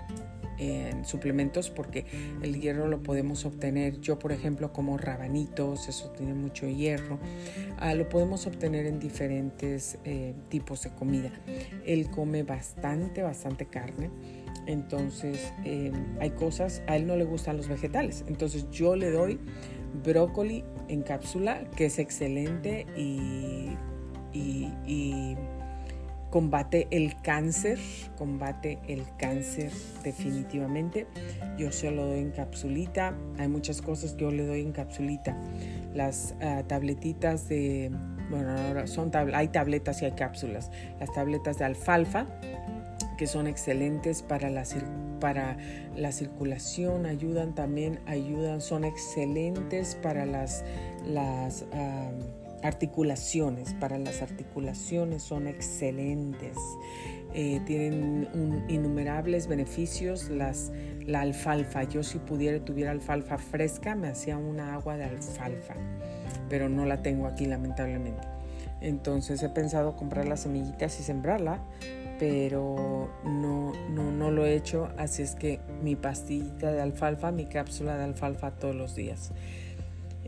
[1.04, 2.06] suplementos porque
[2.42, 7.18] el hierro lo podemos obtener, yo por ejemplo como rabanitos, eso tiene mucho hierro,
[7.78, 11.32] ah, lo podemos obtener en diferentes eh, tipos de comida.
[11.84, 14.10] Él come bastante, bastante carne.
[14.66, 18.24] Entonces em, hay cosas, a él no le gustan los vegetales.
[18.28, 19.40] Entonces yo le doy
[20.04, 23.76] brócoli en cápsula, que es excelente y,
[26.32, 27.78] combate el cáncer,
[28.16, 29.70] combate el cáncer
[30.02, 31.06] definitivamente.
[31.58, 35.36] Yo se lo doy en capsulita, hay muchas cosas que yo le doy en capsulita.
[35.94, 37.92] Las ah, tabletitas de,
[38.30, 40.70] bueno, ahora son hay tabletas y hay cápsulas.
[40.98, 42.26] Las tabletas de alfalfa,
[43.18, 44.64] que son excelentes para la,
[45.20, 45.58] para
[45.94, 50.64] la circulación, ayudan también, ayudan, son excelentes para las,
[51.06, 51.66] las
[52.62, 56.56] articulaciones, para las articulaciones son excelentes.
[57.34, 60.70] Eh, tienen innumerables beneficios las,
[61.06, 61.84] la alfalfa.
[61.84, 65.74] Yo si pudiera, tuviera alfalfa fresca, me hacía una agua de alfalfa,
[66.48, 68.28] pero no la tengo aquí lamentablemente.
[68.80, 71.60] Entonces he pensado comprar las semillitas y sembrarla,
[72.18, 77.46] pero no, no, no lo he hecho, así es que mi pastillita de alfalfa, mi
[77.46, 79.32] cápsula de alfalfa todos los días.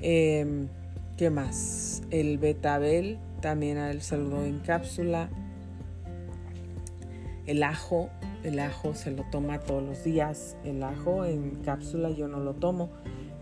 [0.01, 0.69] Em,
[1.17, 2.03] ¿Qué más?
[2.11, 5.29] El betabel también a él saludó en cápsula.
[7.47, 8.11] El ajo,
[8.43, 10.57] el ajo se lo toma todos los días.
[10.65, 12.91] El ajo en cápsula yo no lo tomo.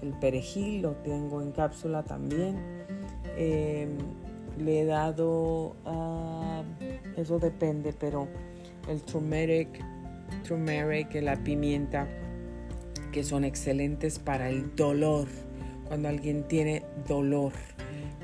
[0.03, 2.59] El perejil lo tengo en cápsula también.
[3.39, 3.97] Em,
[4.59, 6.65] le he dado, uh,
[7.17, 8.29] eso depende, pero
[8.87, 9.83] el turmeric,
[10.47, 12.07] turmeric, la pimienta,
[13.13, 15.27] que son excelentes para el dolor.
[15.93, 17.53] Cuando alguien tiene dolor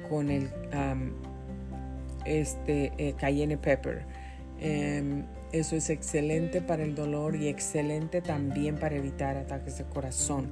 [0.08, 0.48] con el
[2.24, 4.06] este eh, cayenne pepper.
[4.58, 10.46] Em, eso es excelente para el dolor y excelente también para evitar ataques de corazón.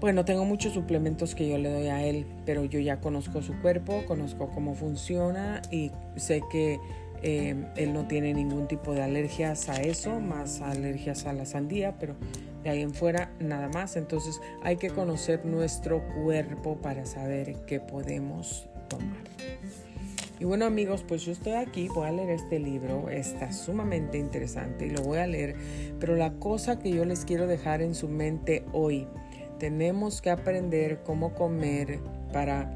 [0.00, 3.52] Bueno, tengo muchos suplementos que yo le doy a él, pero yo ya conozco su
[3.60, 6.80] cuerpo, conozco cómo funciona y sé que
[7.22, 11.98] eh, él no tiene ningún tipo de alergias a eso, más alergias a la sandía,
[11.98, 12.16] pero
[12.62, 13.96] de ahí en fuera nada más.
[13.96, 19.22] Entonces hay que conocer nuestro cuerpo para saber qué podemos tomar.
[20.38, 24.86] Y bueno amigos, pues yo estoy aquí, voy a leer este libro, está sumamente interesante
[24.86, 25.54] y lo voy a leer,
[26.00, 29.06] pero la cosa que yo les quiero dejar en su mente hoy
[29.60, 32.00] tenemos que aprender cómo comer
[32.32, 32.68] para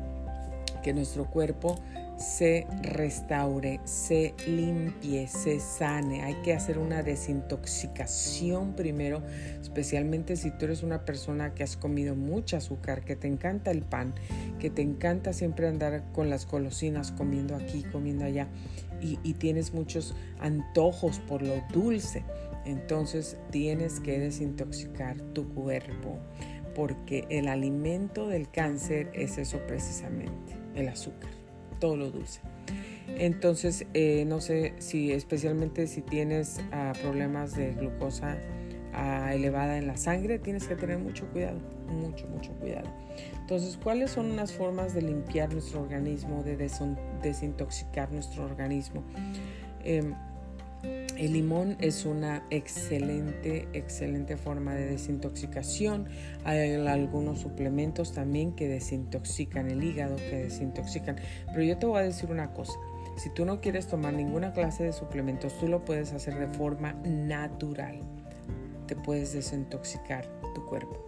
[0.85, 1.75] que nuestro cuerpo
[2.17, 6.23] se restaure, se limpie, se sane.
[6.23, 9.23] Hay que hacer una desintoxicación primero,
[9.61, 13.83] especialmente si tú eres una persona que has comido mucho azúcar, que te encanta el
[13.83, 14.15] pan,
[14.59, 18.49] que te encanta siempre andar con las golosinas, comiendo aquí, comiendo allá,
[19.01, 22.25] y, y tienes muchos antojos por lo dulce.
[22.65, 26.19] Entonces tienes que desintoxicar tu cuerpo
[26.77, 31.31] porque el alimento del cáncer es eso precisamente, el azúcar,
[31.79, 32.41] todo lo dulce.
[33.19, 38.39] Entonces, eh, no sé si especialmente si tienes ah, problemas de glucosa
[38.93, 41.59] ah, elevada en la sangre, tienes que tener mucho cuidado,
[41.89, 42.89] mucho, mucho cuidado.
[43.41, 46.57] Entonces, ¿cuáles son unas formas de limpiar nuestro organismo, de
[47.23, 49.05] desintoxicar nuestro organismo?
[49.85, 50.15] Em,
[51.17, 56.09] el limón es una excelente, excelente forma de desintoxicación.
[56.45, 61.17] Hay algunos suplementos también que desintoxican el hígado, que desintoxican.
[61.47, 62.79] Pero yo te voy a decir una cosa.
[63.17, 66.93] Si tú no quieres tomar ninguna clase de suplementos, tú lo puedes hacer de forma
[67.05, 68.01] natural.
[68.87, 71.03] Te puedes desintoxicar tu cuerpo.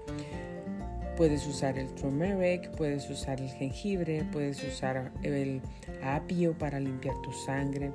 [1.18, 5.60] Puedes usar el turmeric, puedes usar el jengibre, puedes usar el
[6.02, 7.90] apio para limpiar tu sangre,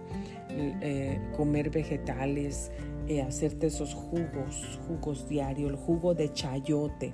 [0.56, 2.72] eh, comer vegetales,
[3.08, 7.14] eh, hacerte esos jugos, jugos diarios, el jugo de chayote,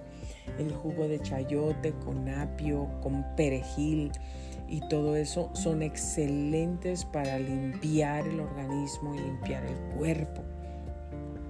[0.57, 4.11] el jugo de chayote con apio, con perejil
[4.67, 10.43] y todo eso son excelentes para limpiar el organismo y limpiar el cuerpo.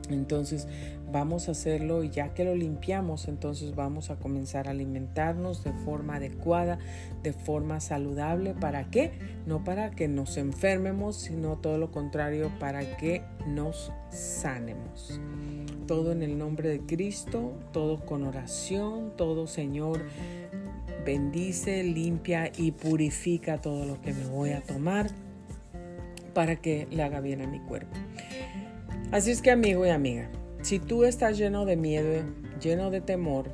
[0.09, 0.67] Entonces
[1.11, 5.71] vamos a hacerlo y ya que lo limpiamos, entonces vamos a comenzar a alimentarnos de
[5.71, 6.79] forma adecuada,
[7.23, 8.53] de forma saludable.
[8.53, 9.11] ¿Para qué?
[9.45, 15.19] No para que nos enfermemos, sino todo lo contrario, para que nos sanemos.
[15.87, 20.01] Todo en el nombre de Cristo, todo con oración, todo Señor.
[21.05, 25.09] Bendice, limpia y purifica todo lo que me voy a tomar
[26.33, 27.97] para que le haga bien a mi cuerpo.
[29.11, 30.29] Así es que amigo y amiga,
[30.61, 32.23] si tú estás lleno de miedo,
[32.61, 33.49] lleno de temor,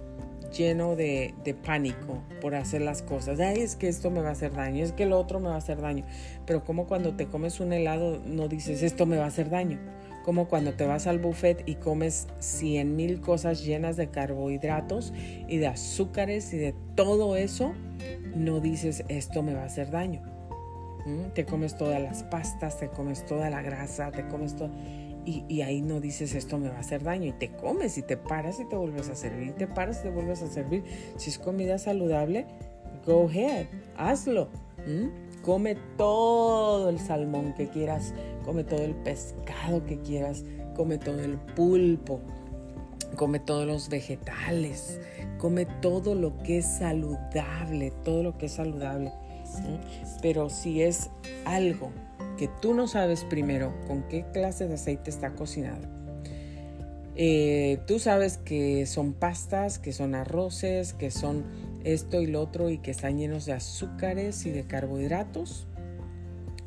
[0.55, 1.33] lleno de,
[1.65, 4.91] pánico por hacer las cosas, Ay, es que esto me va a hacer daño, es
[4.91, 6.05] que el otro me va a hacer daño,
[6.45, 9.79] pero como cuando te comes un helado no dices esto me va a hacer daño,
[10.23, 15.13] como cuando te vas al buffet y comes cien mil cosas llenas de carbohidratos
[15.47, 17.73] y de azúcares y de todo eso,
[18.35, 20.23] no dices esto me va a hacer daño.
[21.05, 21.33] ¿Mm?
[21.35, 24.71] Te comes todas las pastas, te comes toda la grasa, te comes todo
[25.25, 28.15] y, ahí no dices esto me va a hacer daño y te comes y te
[28.15, 30.83] paras y te vuelves a servir, te paras y te vuelves a servir.
[31.17, 32.45] Si es comida saludable,
[33.05, 33.65] go ahead,
[33.97, 34.49] hazlo.
[35.41, 38.13] Come todo el salmón que quieras,
[38.43, 40.43] come todo el pescado que quieras,
[40.75, 42.19] come todo el pulpo,
[43.15, 44.99] come todos los vegetales,
[45.39, 49.11] come todo lo que es saludable, todo lo que es saludable.
[50.21, 51.09] Pero si es
[51.45, 51.91] algo
[52.37, 55.87] que tú no sabes primero con qué clase de aceite está cocinado.
[57.15, 61.45] Eh, tú sabes que son pastas, que son arroces, que son
[61.83, 65.67] esto y lo otro y que están llenos de azúcares y de carbohidratos.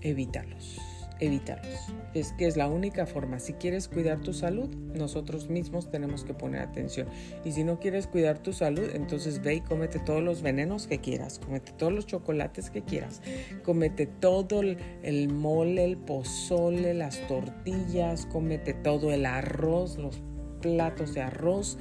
[0.01, 0.88] Evítalos
[1.21, 1.93] evitarlos.
[2.15, 3.39] Es que es la única forma.
[3.39, 7.09] Si quieres cuidar tu salud, nosotros mismos tenemos que poner atención.
[7.45, 10.99] Y si no quieres cuidar tu salud, entonces ve y cómete todos los venenos que
[10.99, 13.21] quieras, cómete todos los chocolates que quieras,
[13.65, 20.21] cómete todo el, mole, el pozole, las tortillas, cómete todo el arroz, los
[20.61, 21.79] platos de arroz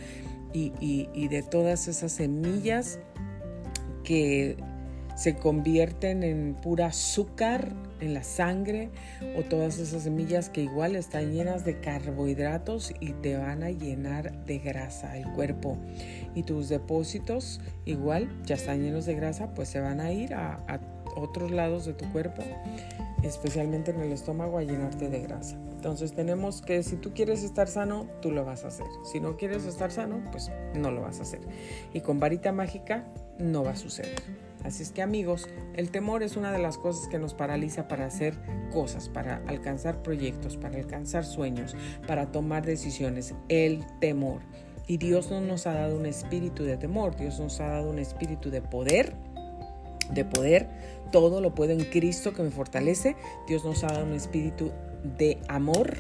[0.54, 3.00] y de todas esas semillas
[4.04, 4.58] que
[5.18, 8.90] se convierten en pura azúcar en la sangre
[9.38, 14.46] o todas esas semillas que igual están llenas de carbohidratos y te van a llenar
[14.46, 15.78] de grasa el cuerpo.
[16.36, 20.60] Y tus depósitos igual ya están llenos de grasa, pues se van a ir a,
[21.16, 22.44] otros lados de tu cuerpo,
[23.24, 25.58] especialmente en el estómago, a llenarte de grasa.
[25.72, 28.86] Entonces tenemos que, si tú quieres estar sano, tú lo vas a hacer.
[29.12, 31.40] Si no quieres estar sano, pues no lo vas a hacer.
[31.94, 33.06] Y con varita mágica
[33.40, 34.16] no va a suceder.
[34.64, 38.06] Así es que amigos, el temor es una de las cosas que nos paraliza para
[38.06, 38.36] hacer
[38.72, 41.76] cosas, para alcanzar proyectos, para alcanzar sueños,
[42.08, 43.34] para tomar decisiones.
[43.50, 44.42] El temor.
[44.88, 48.00] Y Dios no nos ha dado un espíritu de temor, Dios nos ha dado un
[48.00, 49.16] espíritu de poder,
[50.14, 50.70] de poder.
[51.12, 53.16] Todo lo puedo en Cristo que me fortalece.
[53.48, 54.72] Dios nos ha dado un espíritu
[55.18, 55.96] de amor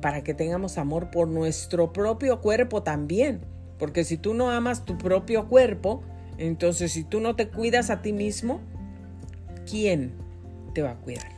[0.00, 3.40] para que tengamos amor por nuestro propio cuerpo también.
[3.78, 6.02] Porque si tú no amas tu propio cuerpo,
[6.38, 8.60] entonces, si tú no te cuidas a ti mismo,
[9.68, 10.12] ¿quién
[10.74, 11.32] te va a cuidar?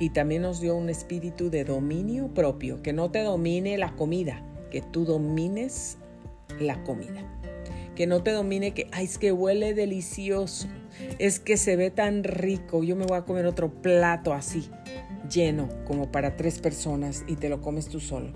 [0.00, 4.42] Y también nos dio un espíritu de dominio propio, que no te domine la comida,
[4.70, 5.98] que tú domines
[6.60, 7.22] la comida.
[7.94, 10.68] Que no te domine que, ay, es que huele delicioso,
[11.18, 14.70] es que se ve tan rico, yo me voy a comer otro plato así,
[15.28, 18.32] lleno, como para tres personas, y te lo comes tú solo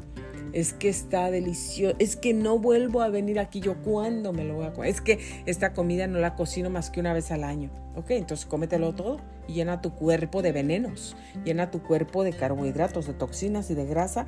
[0.53, 4.55] es que está delicioso, es que no vuelvo a venir aquí, yo cuándo me lo
[4.55, 7.45] voy a comer, es que esta comida no la cocino más que una vez al
[7.45, 12.33] año, ok, entonces cómetelo todo y llena tu cuerpo de venenos, llena tu cuerpo de
[12.33, 14.27] carbohidratos, de toxinas y de grasa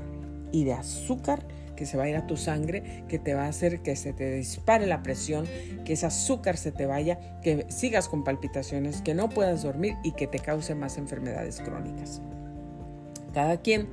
[0.53, 1.47] y de azúcar
[1.77, 4.12] que se va a ir a tu sangre, que te va a hacer que se
[4.12, 5.47] te dispare la presión,
[5.85, 10.12] que ese azúcar se te vaya, que sigas con palpitaciones, que no puedas dormir y
[10.12, 12.22] que te cause más enfermedades crónicas.
[13.33, 13.89] Cada quien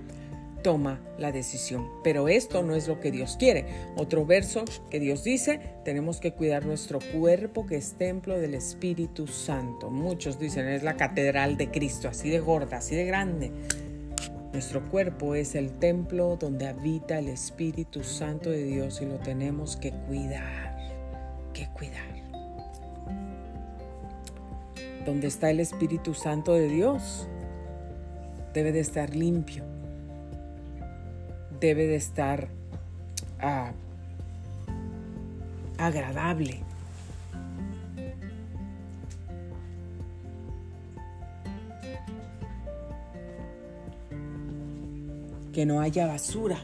[0.62, 1.88] toma la decisión.
[2.04, 3.66] Pero esto no es lo que Dios quiere.
[3.96, 9.28] Otro verso que Dios dice, tenemos que cuidar nuestro cuerpo que es templo del Espíritu
[9.28, 9.90] Santo.
[9.90, 13.52] Muchos dicen, es la catedral de Cristo, así de gorda, así de grande.
[14.54, 19.78] Nuestro cuerpo es el templo donde habita el Espíritu Santo de Dios y lo tenemos
[19.78, 20.78] que cuidar,
[21.54, 22.12] que cuidar.
[25.06, 27.28] donde está el Espíritu Santo de Dios,
[28.54, 29.66] debe de estar limpio,
[31.62, 32.50] debe de estar
[33.40, 33.72] ah,
[35.78, 36.64] agradable.
[45.54, 46.58] Que no haya basura.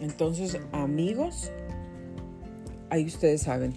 [0.00, 1.52] Entonces, amigos,
[2.90, 3.74] ahí ustedes saben.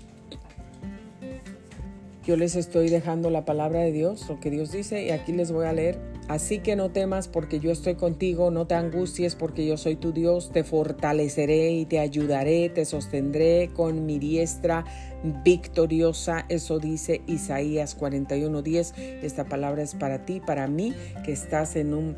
[2.26, 5.52] Yo les estoy dejando la palabra de Dios, lo que Dios dice, y aquí les
[5.52, 6.17] voy a leer.
[6.28, 10.12] Así que no temas porque yo estoy contigo, no te angusties porque yo soy tu
[10.12, 14.84] Dios, te fortaleceré y te ayudaré, te sostendré con mi diestra
[15.44, 16.46] victoriosa.
[16.50, 18.94] Eso dice Isaías 41:10.
[19.24, 22.18] Esta palabra es para ti, para mí, que estás en un...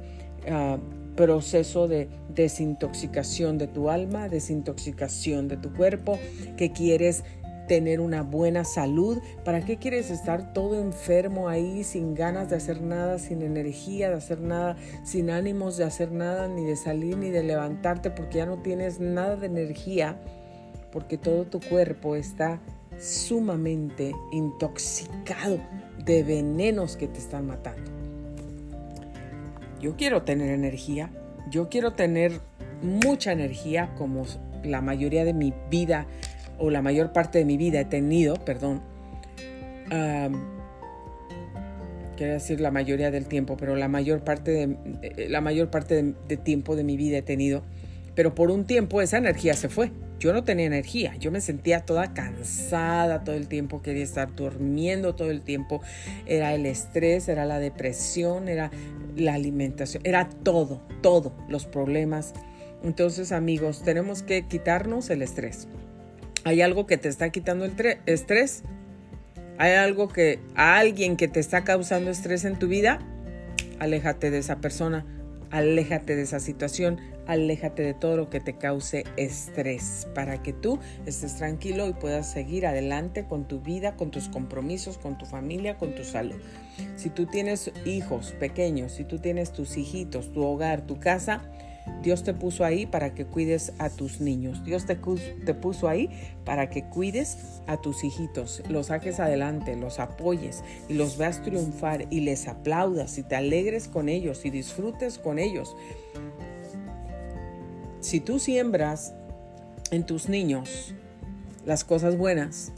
[0.49, 0.77] Ah,
[1.19, 6.17] proceso de desintoxicación de tu alma, desintoxicación de tu cuerpo,
[6.55, 7.25] que quieres
[7.69, 9.19] tener una buena salud.
[9.45, 14.15] ¿Para qué quieres estar todo enfermo ahí sin ganas de hacer nada, sin energía de
[14.15, 18.45] hacer nada, sin ánimos de hacer nada, ni de salir, ni de levantarte, porque ya
[18.45, 20.19] no tienes nada de energía,
[20.91, 22.59] porque todo tu cuerpo está
[22.99, 25.59] sumamente intoxicado
[26.03, 27.99] de venenos que te están matando?
[29.81, 31.09] yo quiero tener energía,
[31.49, 32.41] yo quiero tener
[32.81, 34.25] mucha energía como
[34.63, 36.05] la mayoría de mi vida
[36.59, 38.81] o la mayor parte de mi vida he tenido, perdón.
[42.15, 46.37] quiero decir la mayoría del tiempo, pero la mayor parte de, la mayor parte de
[46.37, 47.63] tiempo de mi vida he tenido.
[48.15, 49.91] Pero por un tiempo esa energía se fue.
[50.19, 55.15] Yo no tenía energía, yo me sentía toda cansada todo el tiempo, quería estar durmiendo
[55.15, 55.81] todo el tiempo.
[56.25, 58.69] Era el estrés, era la depresión, era
[59.15, 62.33] la alimentación, era todo, todo, los problemas.
[62.83, 65.69] Entonces, amigos, tenemos que quitarnos el estrés.
[66.49, 67.73] ¿Hay algo que te está quitando el
[68.07, 68.63] estrés?
[69.59, 72.97] ¿Hay algo que, a alguien que te está causando estrés en tu vida?
[73.77, 75.05] Aléjate de esa persona,
[75.51, 80.79] aléjate de esa situación, aléjate de todo lo que te cause estrés para que tú
[81.05, 85.77] estés tranquilo y puedas seguir adelante con tu vida, con tus compromisos, con tu familia,
[85.77, 86.41] con tu salud.
[86.95, 91.43] Si tú tienes hijos pequeños, si tú tienes tus hijitos, tu hogar, tu casa,
[92.01, 94.63] Dios te puso ahí para que cuides a tus niños.
[94.63, 96.09] Dios te, te, puso ahí
[96.45, 102.07] para que cuides a tus hijitos, los saques adelante, los apoyes y los veas triunfar
[102.09, 105.75] y les aplaudas y te alegres con ellos y disfrutes con ellos.
[107.99, 109.13] Si tú siembras
[109.91, 110.95] en tus niños
[111.65, 112.71] las cosas buenas,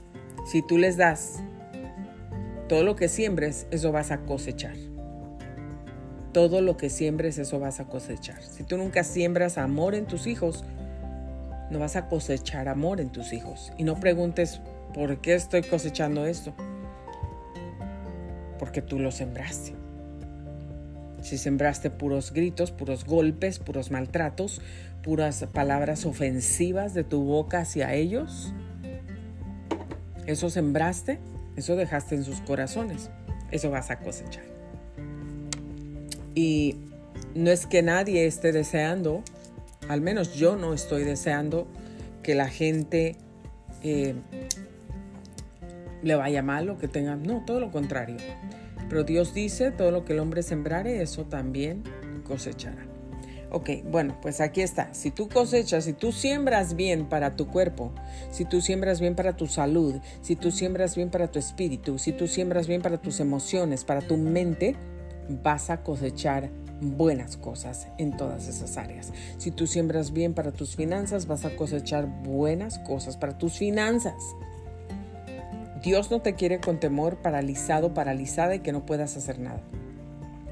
[0.51, 1.39] si tú les das
[2.67, 4.90] todo lo que siembres, eso vas a cosechar.
[6.33, 8.41] Todo lo que siembres, eso vas a cosechar.
[8.41, 10.63] Si tú nunca siembras amor en tus hijos,
[11.69, 13.71] no vas a cosechar amor en tus hijos.
[13.77, 14.61] Y no preguntes,
[14.93, 16.53] ¿por qué estoy cosechando esto?
[18.59, 19.73] Porque tú lo sembraste.
[21.21, 24.61] Si sembraste puros gritos, puros golpes, puros maltratos,
[25.03, 28.53] puras palabras ofensivas de tu boca hacia ellos,
[30.25, 31.19] eso sembraste,
[31.55, 33.09] eso dejaste en sus corazones.
[33.51, 34.50] Eso vas a cosechar.
[36.35, 36.77] Y
[37.35, 39.23] no es que nadie esté deseando,
[39.87, 41.67] al menos yo no estoy deseando
[42.23, 43.15] que la gente
[43.83, 44.15] eh,
[46.03, 48.17] le vaya mal o que tenga, no, todo lo contrario.
[48.89, 51.83] Pero Dios dice, todo lo que el hombre sembrare, eso también
[52.25, 52.85] cosechará.
[53.53, 54.93] Ok, bueno, pues aquí está.
[54.93, 57.91] Si tú cosechas, si tú siembras bien para tu cuerpo,
[58.31, 62.13] si tú siembras bien para tu salud, si tú siembras bien para tu espíritu, si
[62.13, 64.77] tú siembras bien para tus emociones, para tu mente,
[65.29, 66.49] vas a cosechar
[66.81, 69.13] buenas cosas en todas esas áreas.
[69.37, 74.15] Si tú siembras bien para tus finanzas, vas a cosechar buenas cosas para tus finanzas.
[75.83, 79.61] Dios no te quiere con temor paralizado, paralizada y que no puedas hacer nada.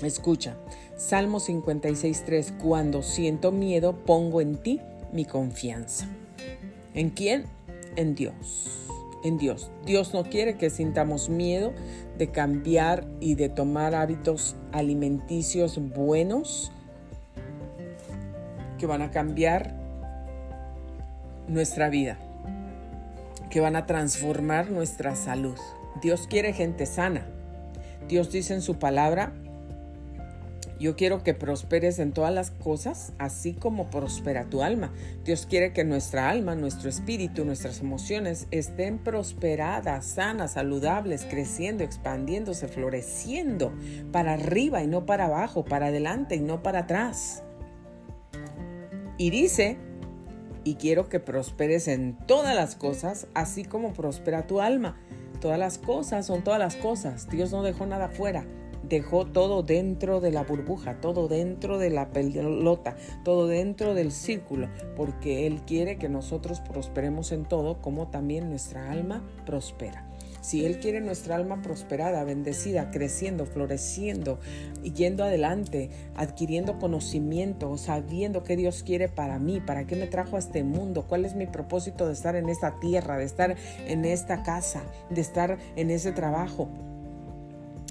[0.03, 0.55] Escucha,
[0.97, 4.79] Salmo 56.3, cuando siento miedo, pongo en ti
[5.11, 6.07] mi confianza.
[6.93, 7.45] ¿En quién?
[7.95, 8.88] En Dios.
[9.23, 9.69] En Dios.
[9.85, 11.73] Dios no quiere que sintamos miedo
[12.17, 16.71] de cambiar y de tomar hábitos alimenticios buenos
[18.77, 19.75] que van a cambiar
[21.47, 22.17] nuestra vida,
[23.49, 25.57] que van a transformar nuestra salud.
[26.01, 27.25] Dios quiere gente sana.
[28.07, 29.33] Dios dice en su palabra
[30.79, 34.93] yo quiero que prosperes en todas las cosas, así como prospera tu alma.
[35.25, 42.69] Dios quiere que nuestra alma, nuestro espíritu, nuestras emociones estén prosperadas, sanas, saludables, creciendo, expandiéndose,
[42.69, 43.73] floreciendo
[44.13, 47.43] para arriba y no para abajo, para adelante y no para atrás.
[49.17, 49.77] Y dice,
[50.63, 54.97] y quiero que prosperes en todas las cosas, así como prospera tu alma.
[55.41, 57.29] Todas las cosas son todas las cosas.
[57.29, 58.45] Dios no dejó nada fuera.
[58.89, 64.67] Dejó todo dentro de la burbuja, todo dentro de la pelota, todo dentro del círculo,
[64.95, 70.09] porque Él quiere que nosotros prosperemos en todo, como también nuestra alma prospera.
[70.41, 74.39] Si Él quiere nuestra alma prosperada, bendecida, creciendo, floreciendo,
[74.81, 80.39] yendo adelante, adquiriendo conocimiento, sabiendo qué Dios quiere para mí, para qué me trajo a
[80.39, 83.55] este mundo, cuál es mi propósito de estar en esta tierra, de estar
[83.87, 86.69] en esta casa, de estar en ese trabajo.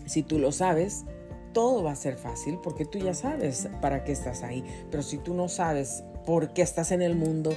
[0.08, 1.04] Si tú lo sabes,
[1.52, 4.64] todo va a ser fácil porque tú ya sabes para qué estás ahí.
[4.90, 7.50] Pero si tú no sabes por qué estás en el mundo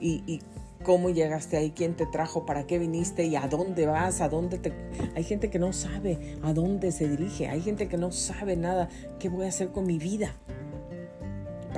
[0.00, 0.40] y,
[0.84, 4.58] cómo llegaste ahí, quién te trajo, para qué viniste y a dónde vas, a dónde
[4.58, 4.72] te...
[5.16, 8.88] Hay gente que no sabe a dónde se dirige, hay gente que no sabe nada,
[9.18, 10.36] qué voy a hacer con mi vida.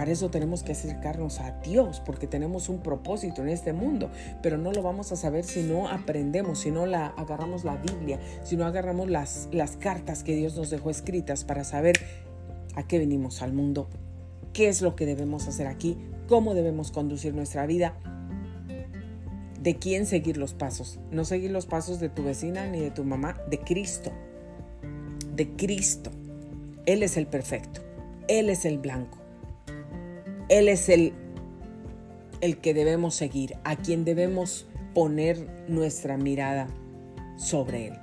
[0.00, 4.10] Para eso tenemos que acercarnos a Dios, porque tenemos un propósito en este mundo,
[4.42, 8.18] pero no lo vamos a saber si no aprendemos, si no la, agarramos la Biblia,
[8.42, 12.00] si no agarramos las, las cartas que Dios nos dejó escritas para saber
[12.76, 13.90] a qué venimos al mundo,
[14.54, 15.98] qué es lo que debemos hacer aquí,
[16.28, 17.92] cómo debemos conducir nuestra vida
[19.60, 20.98] de quién seguir los pasos.
[21.10, 24.10] No seguir los pasos de tu vecina ni de tu mamá, de Cristo.
[25.36, 26.10] De Cristo.
[26.86, 27.82] Él es el perfecto.
[28.28, 29.19] Él es el blanco.
[30.50, 31.14] Él es el,
[32.40, 36.66] el que debemos seguir, a quien debemos poner nuestra mirada
[37.36, 37.94] sobre Él.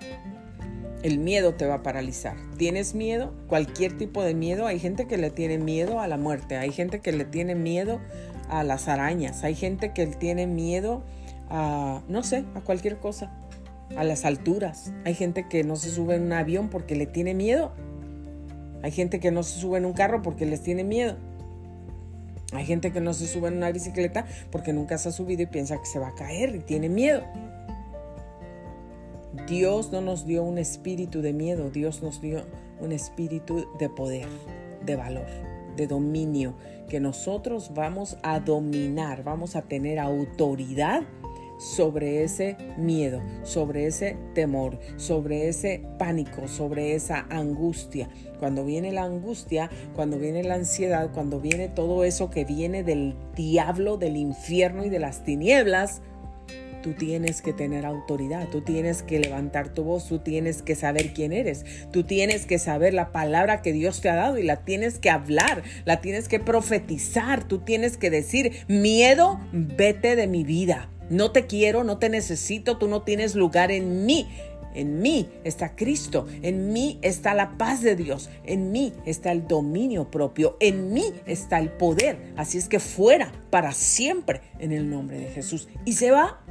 [1.04, 2.38] El miedo te va a paralizar.
[2.58, 3.34] ¿Tienes miedo?
[3.48, 4.66] Cualquier tipo de miedo.
[4.66, 6.56] Hay gente que le tiene miedo a la muerte.
[6.56, 8.00] Hay gente que le tiene miedo
[8.50, 9.44] a las arañas.
[9.44, 11.04] Hay gente que tiene miedo
[11.50, 13.32] a, no sé, a cualquier cosa,
[13.96, 14.94] a las alturas.
[15.06, 17.74] Hay gente que no se sube en un avión porque le tiene miedo.
[18.84, 21.18] Hay gente que no se sube en un carro porque les tiene miedo.
[22.54, 25.48] Hay gente que no se sube en una bicicleta porque nunca se ha subido y
[25.48, 27.24] piensa que se va a caer y tiene miedo.
[29.48, 32.46] Dios no nos dio un espíritu de miedo, Dios nos dio
[32.80, 34.28] un espíritu de poder,
[34.86, 35.28] de valor,
[35.76, 36.56] de dominio,
[36.90, 41.04] que nosotros vamos a dominar, vamos a tener autoridad
[41.58, 48.10] sobre ese miedo, sobre ese temor, sobre ese pánico, sobre esa angustia.
[48.40, 53.16] Cuando viene la angustia, cuando viene la ansiedad, cuando viene todo eso que viene del
[53.36, 56.02] diablo, del infierno y de las tinieblas,
[56.82, 61.14] tú tienes que tener autoridad, tú tienes que levantar tu voz, tú tienes que saber
[61.14, 64.58] quién eres, tú tienes que saber la palabra que Dios te ha dado y la
[64.58, 70.44] tienes que hablar, la tienes que profetizar, tú tienes que decir, miedo, vete de mi
[70.44, 70.90] vida.
[71.10, 74.28] No te quiero, no te necesito, tú no tienes lugar en mí.
[74.74, 79.48] En mí está Cristo, en mí está la paz de Dios, en mí está el
[79.48, 82.34] dominio propio, en mí está el poder.
[82.36, 85.68] Así es que fuera para siempre en el nombre de Jesús.
[85.84, 86.44] Y se va,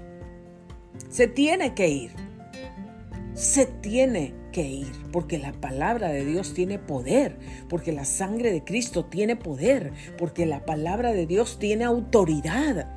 [1.08, 2.10] se tiene que ir,
[3.34, 7.38] se tiene que ir, porque la palabra de Dios tiene poder,
[7.68, 12.95] porque la sangre de Cristo tiene poder, porque la palabra de Dios tiene autoridad.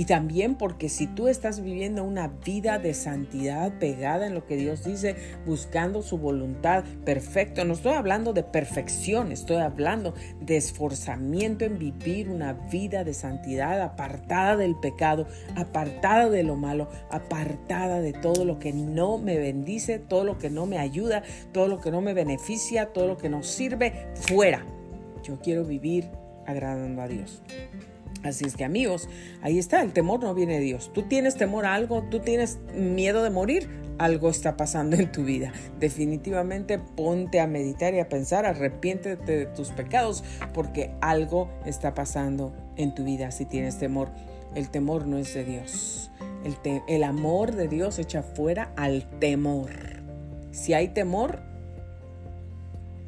[0.00, 4.56] Y también porque si tú estás viviendo una vida de santidad pegada en lo que
[4.56, 11.66] Dios dice, buscando su voluntad perfecto, no estoy hablando de perfección, estoy hablando de esforzamiento
[11.66, 18.14] en vivir una vida de santidad apartada del pecado, apartada de lo malo, apartada de
[18.14, 21.90] todo lo que no me bendice, todo lo que no me ayuda, todo lo que
[21.90, 24.64] no me beneficia, todo lo que no sirve, fuera.
[25.22, 26.08] Yo quiero vivir
[26.46, 27.42] agradando a Dios.
[28.22, 29.08] Así es que amigos,
[29.40, 30.90] ahí está, el temor no viene de Dios.
[30.92, 33.68] Tú tienes temor a algo, tú tienes miedo de morir,
[33.98, 35.52] algo está pasando en tu vida.
[35.78, 42.52] Definitivamente ponte a meditar y a pensar, arrepiéntete de tus pecados, porque algo está pasando
[42.76, 44.10] en tu vida si tienes temor.
[44.54, 46.10] El temor no es de Dios.
[46.44, 49.70] El, el amor de Dios echa fuera al temor.
[50.50, 51.40] Si hay temor,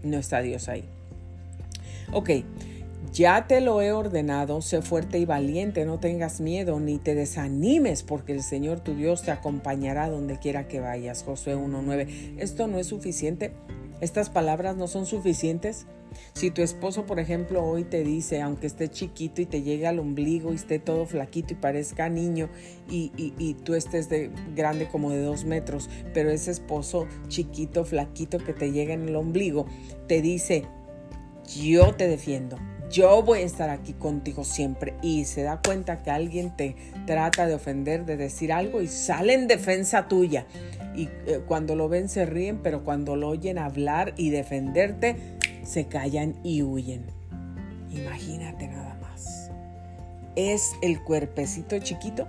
[0.02, 0.84] no está Dios ahí.
[2.12, 2.30] Ok.
[3.12, 8.02] Ya te lo he ordenado, sé fuerte y valiente, no tengas miedo ni te desanimes,
[8.02, 11.22] porque el Señor tu Dios te acompañará donde quiera que vayas.
[11.22, 12.38] Josué 1.9.
[12.38, 13.52] ¿Esto no es suficiente?
[14.00, 15.86] ¿Estas palabras no son suficientes?
[16.32, 19.98] Si tu esposo, por ejemplo, hoy te dice, aunque esté chiquito y te llegue al
[19.98, 22.48] ombligo y esté todo flaquito y parezca niño
[22.90, 28.38] y, y, tú estés de grande como de dos metros, pero ese esposo chiquito, flaquito
[28.38, 29.66] que te llega en el ombligo,
[30.06, 30.64] te dice,
[31.46, 32.56] yo te defiendo,
[32.92, 34.94] yo voy a estar aquí contigo siempre.
[35.02, 36.76] Y se da cuenta que alguien te
[37.06, 40.46] trata de ofender, de decir algo y sale en defensa tuya.
[40.94, 45.16] Y eh, cuando lo ven se ríen, pero cuando lo oyen hablar y defenderte,
[45.64, 47.06] se callan y huyen.
[47.90, 49.50] Imagínate nada más.
[50.36, 52.28] Es el cuerpecito chiquito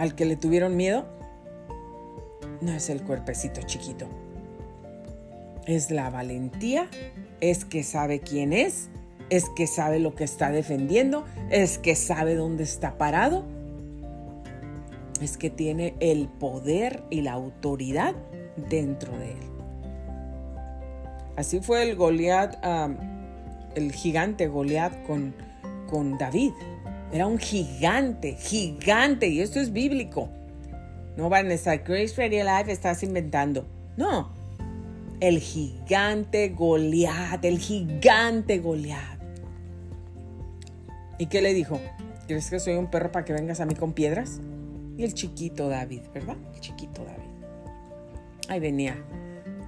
[0.00, 1.04] al que le tuvieron miedo
[2.62, 4.06] no es el cuerpecito chiquito.
[5.66, 6.88] Es la valentía,
[7.40, 8.88] es que sabe quién es,
[9.28, 13.44] es que sabe lo que está defendiendo, es que sabe dónde está parado,
[15.20, 18.14] es que tiene el poder y la autoridad
[18.68, 19.50] dentro de él.
[21.36, 22.56] Así fue el Goliat,
[23.74, 25.34] el gigante Goliat con,
[25.88, 26.52] con David.
[27.12, 30.28] Era un gigante, gigante, y esto es bíblico.
[31.16, 33.66] No van a estar, Grace Radio Live estás inventando.
[33.96, 34.39] No,
[35.20, 39.20] el gigante Goliat, el gigante Goliat.
[41.18, 41.80] ¿Y qué le dijo?
[42.26, 44.40] ¿Crees que soy un perro para que vengas a mí con piedras?
[44.96, 46.36] Y el chiquito David, ¿verdad?
[46.54, 47.28] El chiquito David.
[48.48, 48.96] Ahí venía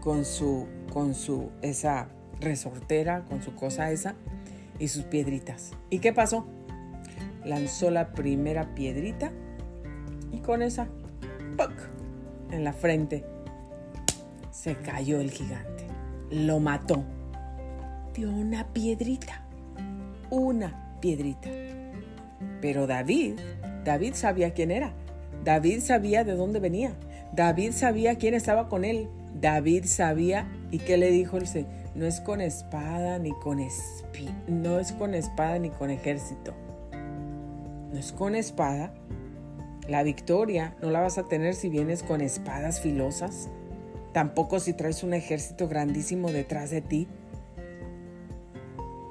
[0.01, 2.09] con su, con su, esa
[2.41, 4.15] resortera, con su cosa esa
[4.79, 5.73] y sus piedritas.
[5.91, 6.47] ¿Y qué pasó?
[7.45, 9.33] lanzó la primera piedrita
[10.31, 10.89] y con esa,
[11.57, 11.73] ¡puc!
[12.51, 13.25] en la frente,
[14.53, 15.89] se cayó el gigante.
[16.31, 17.03] Lo mató.
[18.15, 19.43] Dio una piedrita.
[20.31, 21.51] Una piedrita.
[22.61, 23.41] Pero David,
[23.85, 24.93] David sabía quién era.
[25.43, 26.95] David sabía de dónde venía.
[27.33, 29.09] David sabía quién estaba con él.
[29.41, 31.73] David sabía y qué le dijo el Señor.
[31.97, 36.55] No es con espada ni con espi no es con espada ni con ejército
[37.93, 38.93] no es con espada.
[39.89, 43.51] La victoria no la vas a tener si vienes con espadas filosas.
[44.13, 47.09] Tampoco si traes un ejército grandísimo detrás de ti.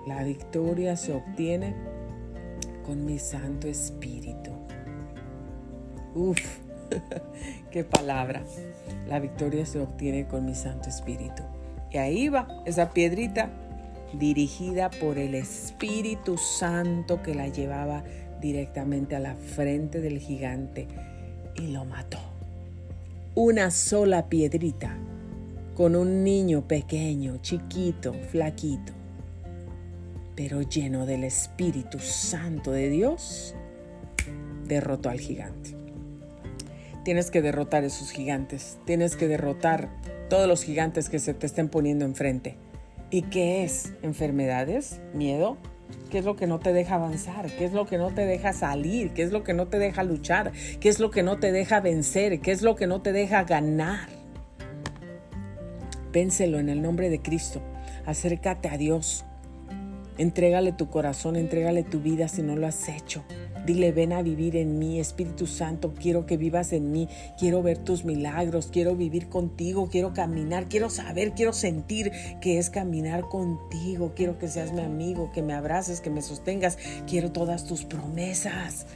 [0.05, 1.75] La victoria se obtiene
[2.85, 4.51] con mi Santo Espíritu.
[6.13, 6.39] Uf,
[7.71, 8.43] qué palabra.
[9.07, 11.43] La victoria se obtiene con mi Santo Espíritu.
[11.91, 13.49] Y ahí va esa piedrita
[14.13, 18.03] dirigida por el Espíritu Santo que la llevaba
[18.39, 20.87] directamente a la frente del gigante
[21.55, 22.30] y lo mató.
[23.33, 24.97] Una sola piedrita
[25.73, 28.91] con un niño pequeño, chiquito, flaquito,
[30.35, 33.55] pero lleno del Espíritu Santo de Dios,
[34.67, 35.77] derrotó al gigante.
[37.05, 39.87] Tienes que derrotar esos gigantes, tienes que derrotar
[40.29, 42.57] todos los gigantes que se te estén poniendo enfrente.
[43.11, 43.93] ¿Y qué es?
[44.01, 44.99] ¿Enfermedades?
[45.13, 45.55] ¿Miedo?
[46.09, 47.47] ¿Qué es lo que no te deja avanzar?
[47.57, 49.11] ¿Qué es lo que no te deja salir?
[49.11, 50.51] ¿Qué es lo que no te deja luchar?
[50.79, 52.41] ¿Qué es lo que no te deja vencer?
[52.41, 54.09] ¿Qué es lo que no te deja ganar?
[56.11, 57.61] Vénselo en el nombre de Cristo.
[58.05, 59.23] Acércate a Dios.
[60.17, 63.23] Entrégale tu corazón, entrégale tu vida si no lo has hecho.
[63.65, 67.07] Dile, ven a vivir en mí, Espíritu Santo, quiero que vivas en mí,
[67.37, 72.69] quiero ver tus milagros, quiero vivir contigo, quiero caminar, quiero saber, quiero sentir que es
[72.69, 77.65] caminar contigo, quiero que seas mi amigo, que me abraces, que me sostengas, quiero todas
[77.65, 78.87] tus promesas.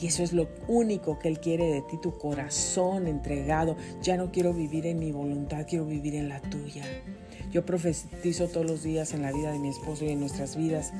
[0.00, 3.76] Y eso es lo único que Él quiere de ti, tu corazón entregado.
[4.02, 6.84] Ya no quiero vivir en mi voluntad, quiero vivir en la tuya.
[7.54, 10.92] Yo profetizo todos los días en la vida de mi esposo y en nuestras vidas.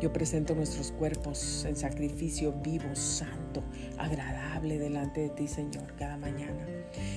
[0.00, 3.64] Yo presento nuestros cuerpos en sacrificio vivo, santo,
[3.98, 6.64] agradable delante de ti, Señor, cada mañana.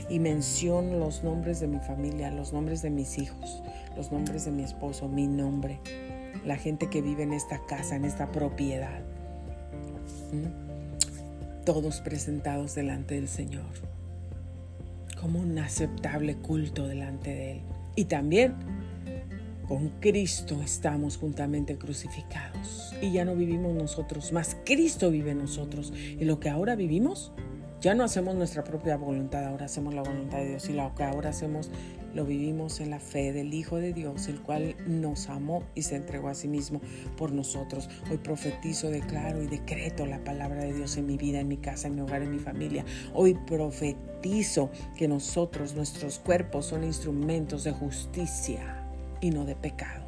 [0.09, 3.61] Y menciono los nombres de mi familia, los nombres de mis hijos,
[3.95, 5.79] los nombres de mi esposo, mi nombre,
[6.43, 9.03] la gente que vive en esta casa, en esta propiedad.
[11.65, 13.73] Todos presentados delante del Señor,
[15.19, 17.61] como un aceptable culto delante de Él.
[17.95, 18.55] Y también
[19.67, 22.93] con Cristo estamos juntamente crucificados.
[23.01, 25.93] Y ya no vivimos nosotros, más Cristo vive en nosotros.
[25.95, 27.31] Y lo que ahora vivimos,
[27.79, 30.69] ya no hacemos nuestra propia voluntad, ahora hacemos la voluntad de Dios.
[30.69, 31.71] Y lo que ahora hacemos,
[32.13, 35.95] lo vivimos en la fe del Hijo de Dios, el cual nos amó y se
[35.95, 36.81] entregó a sí mismo
[37.17, 37.89] por nosotros.
[38.09, 41.87] Hoy profetizo, declaro y decreto la palabra de Dios en mi vida, en mi casa,
[41.87, 42.85] en mi hogar, en mi familia.
[43.13, 48.85] Hoy profetizo que nosotros, nuestros cuerpos son instrumentos de justicia
[49.21, 50.00] y no de pecado.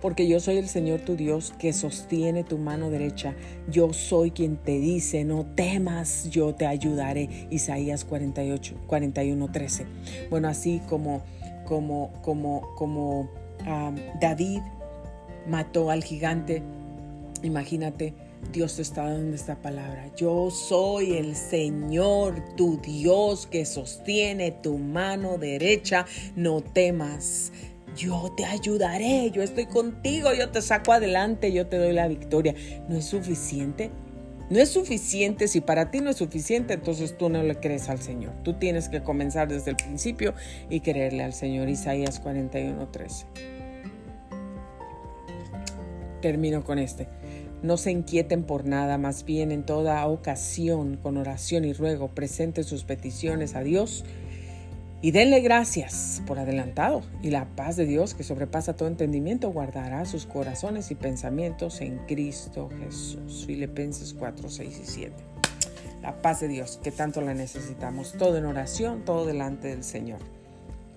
[0.00, 3.34] Porque yo soy el Señor tu Dios que sostiene tu mano derecha.
[3.68, 7.48] Yo soy quien te dice, no temas, yo te ayudaré.
[7.50, 9.86] Isaías 48, 41, 13.
[10.30, 11.22] Bueno, así como,
[11.64, 13.28] como, como, como
[14.20, 14.60] David
[15.46, 16.62] mató al gigante,
[17.42, 18.14] imagínate
[18.52, 20.10] Dios te está dando esta palabra.
[20.16, 26.06] Yo soy el Señor, tu Dios, que sostiene tu mano derecha.
[26.34, 27.52] No temas.
[27.98, 32.54] Yo te ayudaré, yo estoy contigo, yo te saco adelante, yo te doy la victoria.
[32.88, 33.90] ¿No es suficiente?
[34.50, 38.00] No es suficiente, si para ti no es suficiente, entonces tú no le crees al
[38.00, 38.34] Señor.
[38.44, 40.32] Tú tienes que comenzar desde el principio
[40.70, 41.68] y creerle al Señor.
[41.68, 43.26] Isaías 41:13.
[46.22, 47.08] Termino con este.
[47.62, 52.62] No se inquieten por nada, más bien en toda ocasión, con oración y ruego, presenten
[52.62, 54.04] sus peticiones a Dios
[55.00, 57.02] y denle gracias por adelantado.
[57.22, 61.98] Y la paz de Dios, que sobrepasa todo entendimiento, guardará sus corazones y pensamientos en
[62.06, 63.44] Cristo Jesús.
[63.46, 65.12] Filipenses 4, 6 y 7.
[66.02, 68.12] La paz de Dios, que tanto la necesitamos.
[68.12, 70.18] Todo en oración, todo delante del Señor.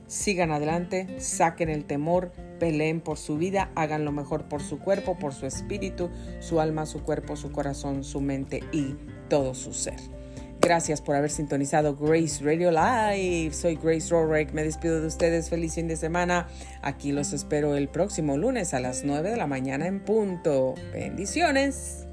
[0.07, 5.17] Sigan adelante, saquen el temor, peleen por su vida, hagan lo mejor por su cuerpo,
[5.17, 8.95] por su espíritu, su alma, su cuerpo, su corazón, su mente y
[9.29, 10.20] todo su ser.
[10.61, 13.51] Gracias por haber sintonizado Grace Radio Live.
[13.51, 14.53] Soy Grace Rorek.
[14.53, 15.49] Me despido de ustedes.
[15.49, 16.47] Feliz fin de semana.
[16.83, 20.75] Aquí los espero el próximo lunes a las 9 de la mañana en punto.
[20.93, 22.05] Bendiciones.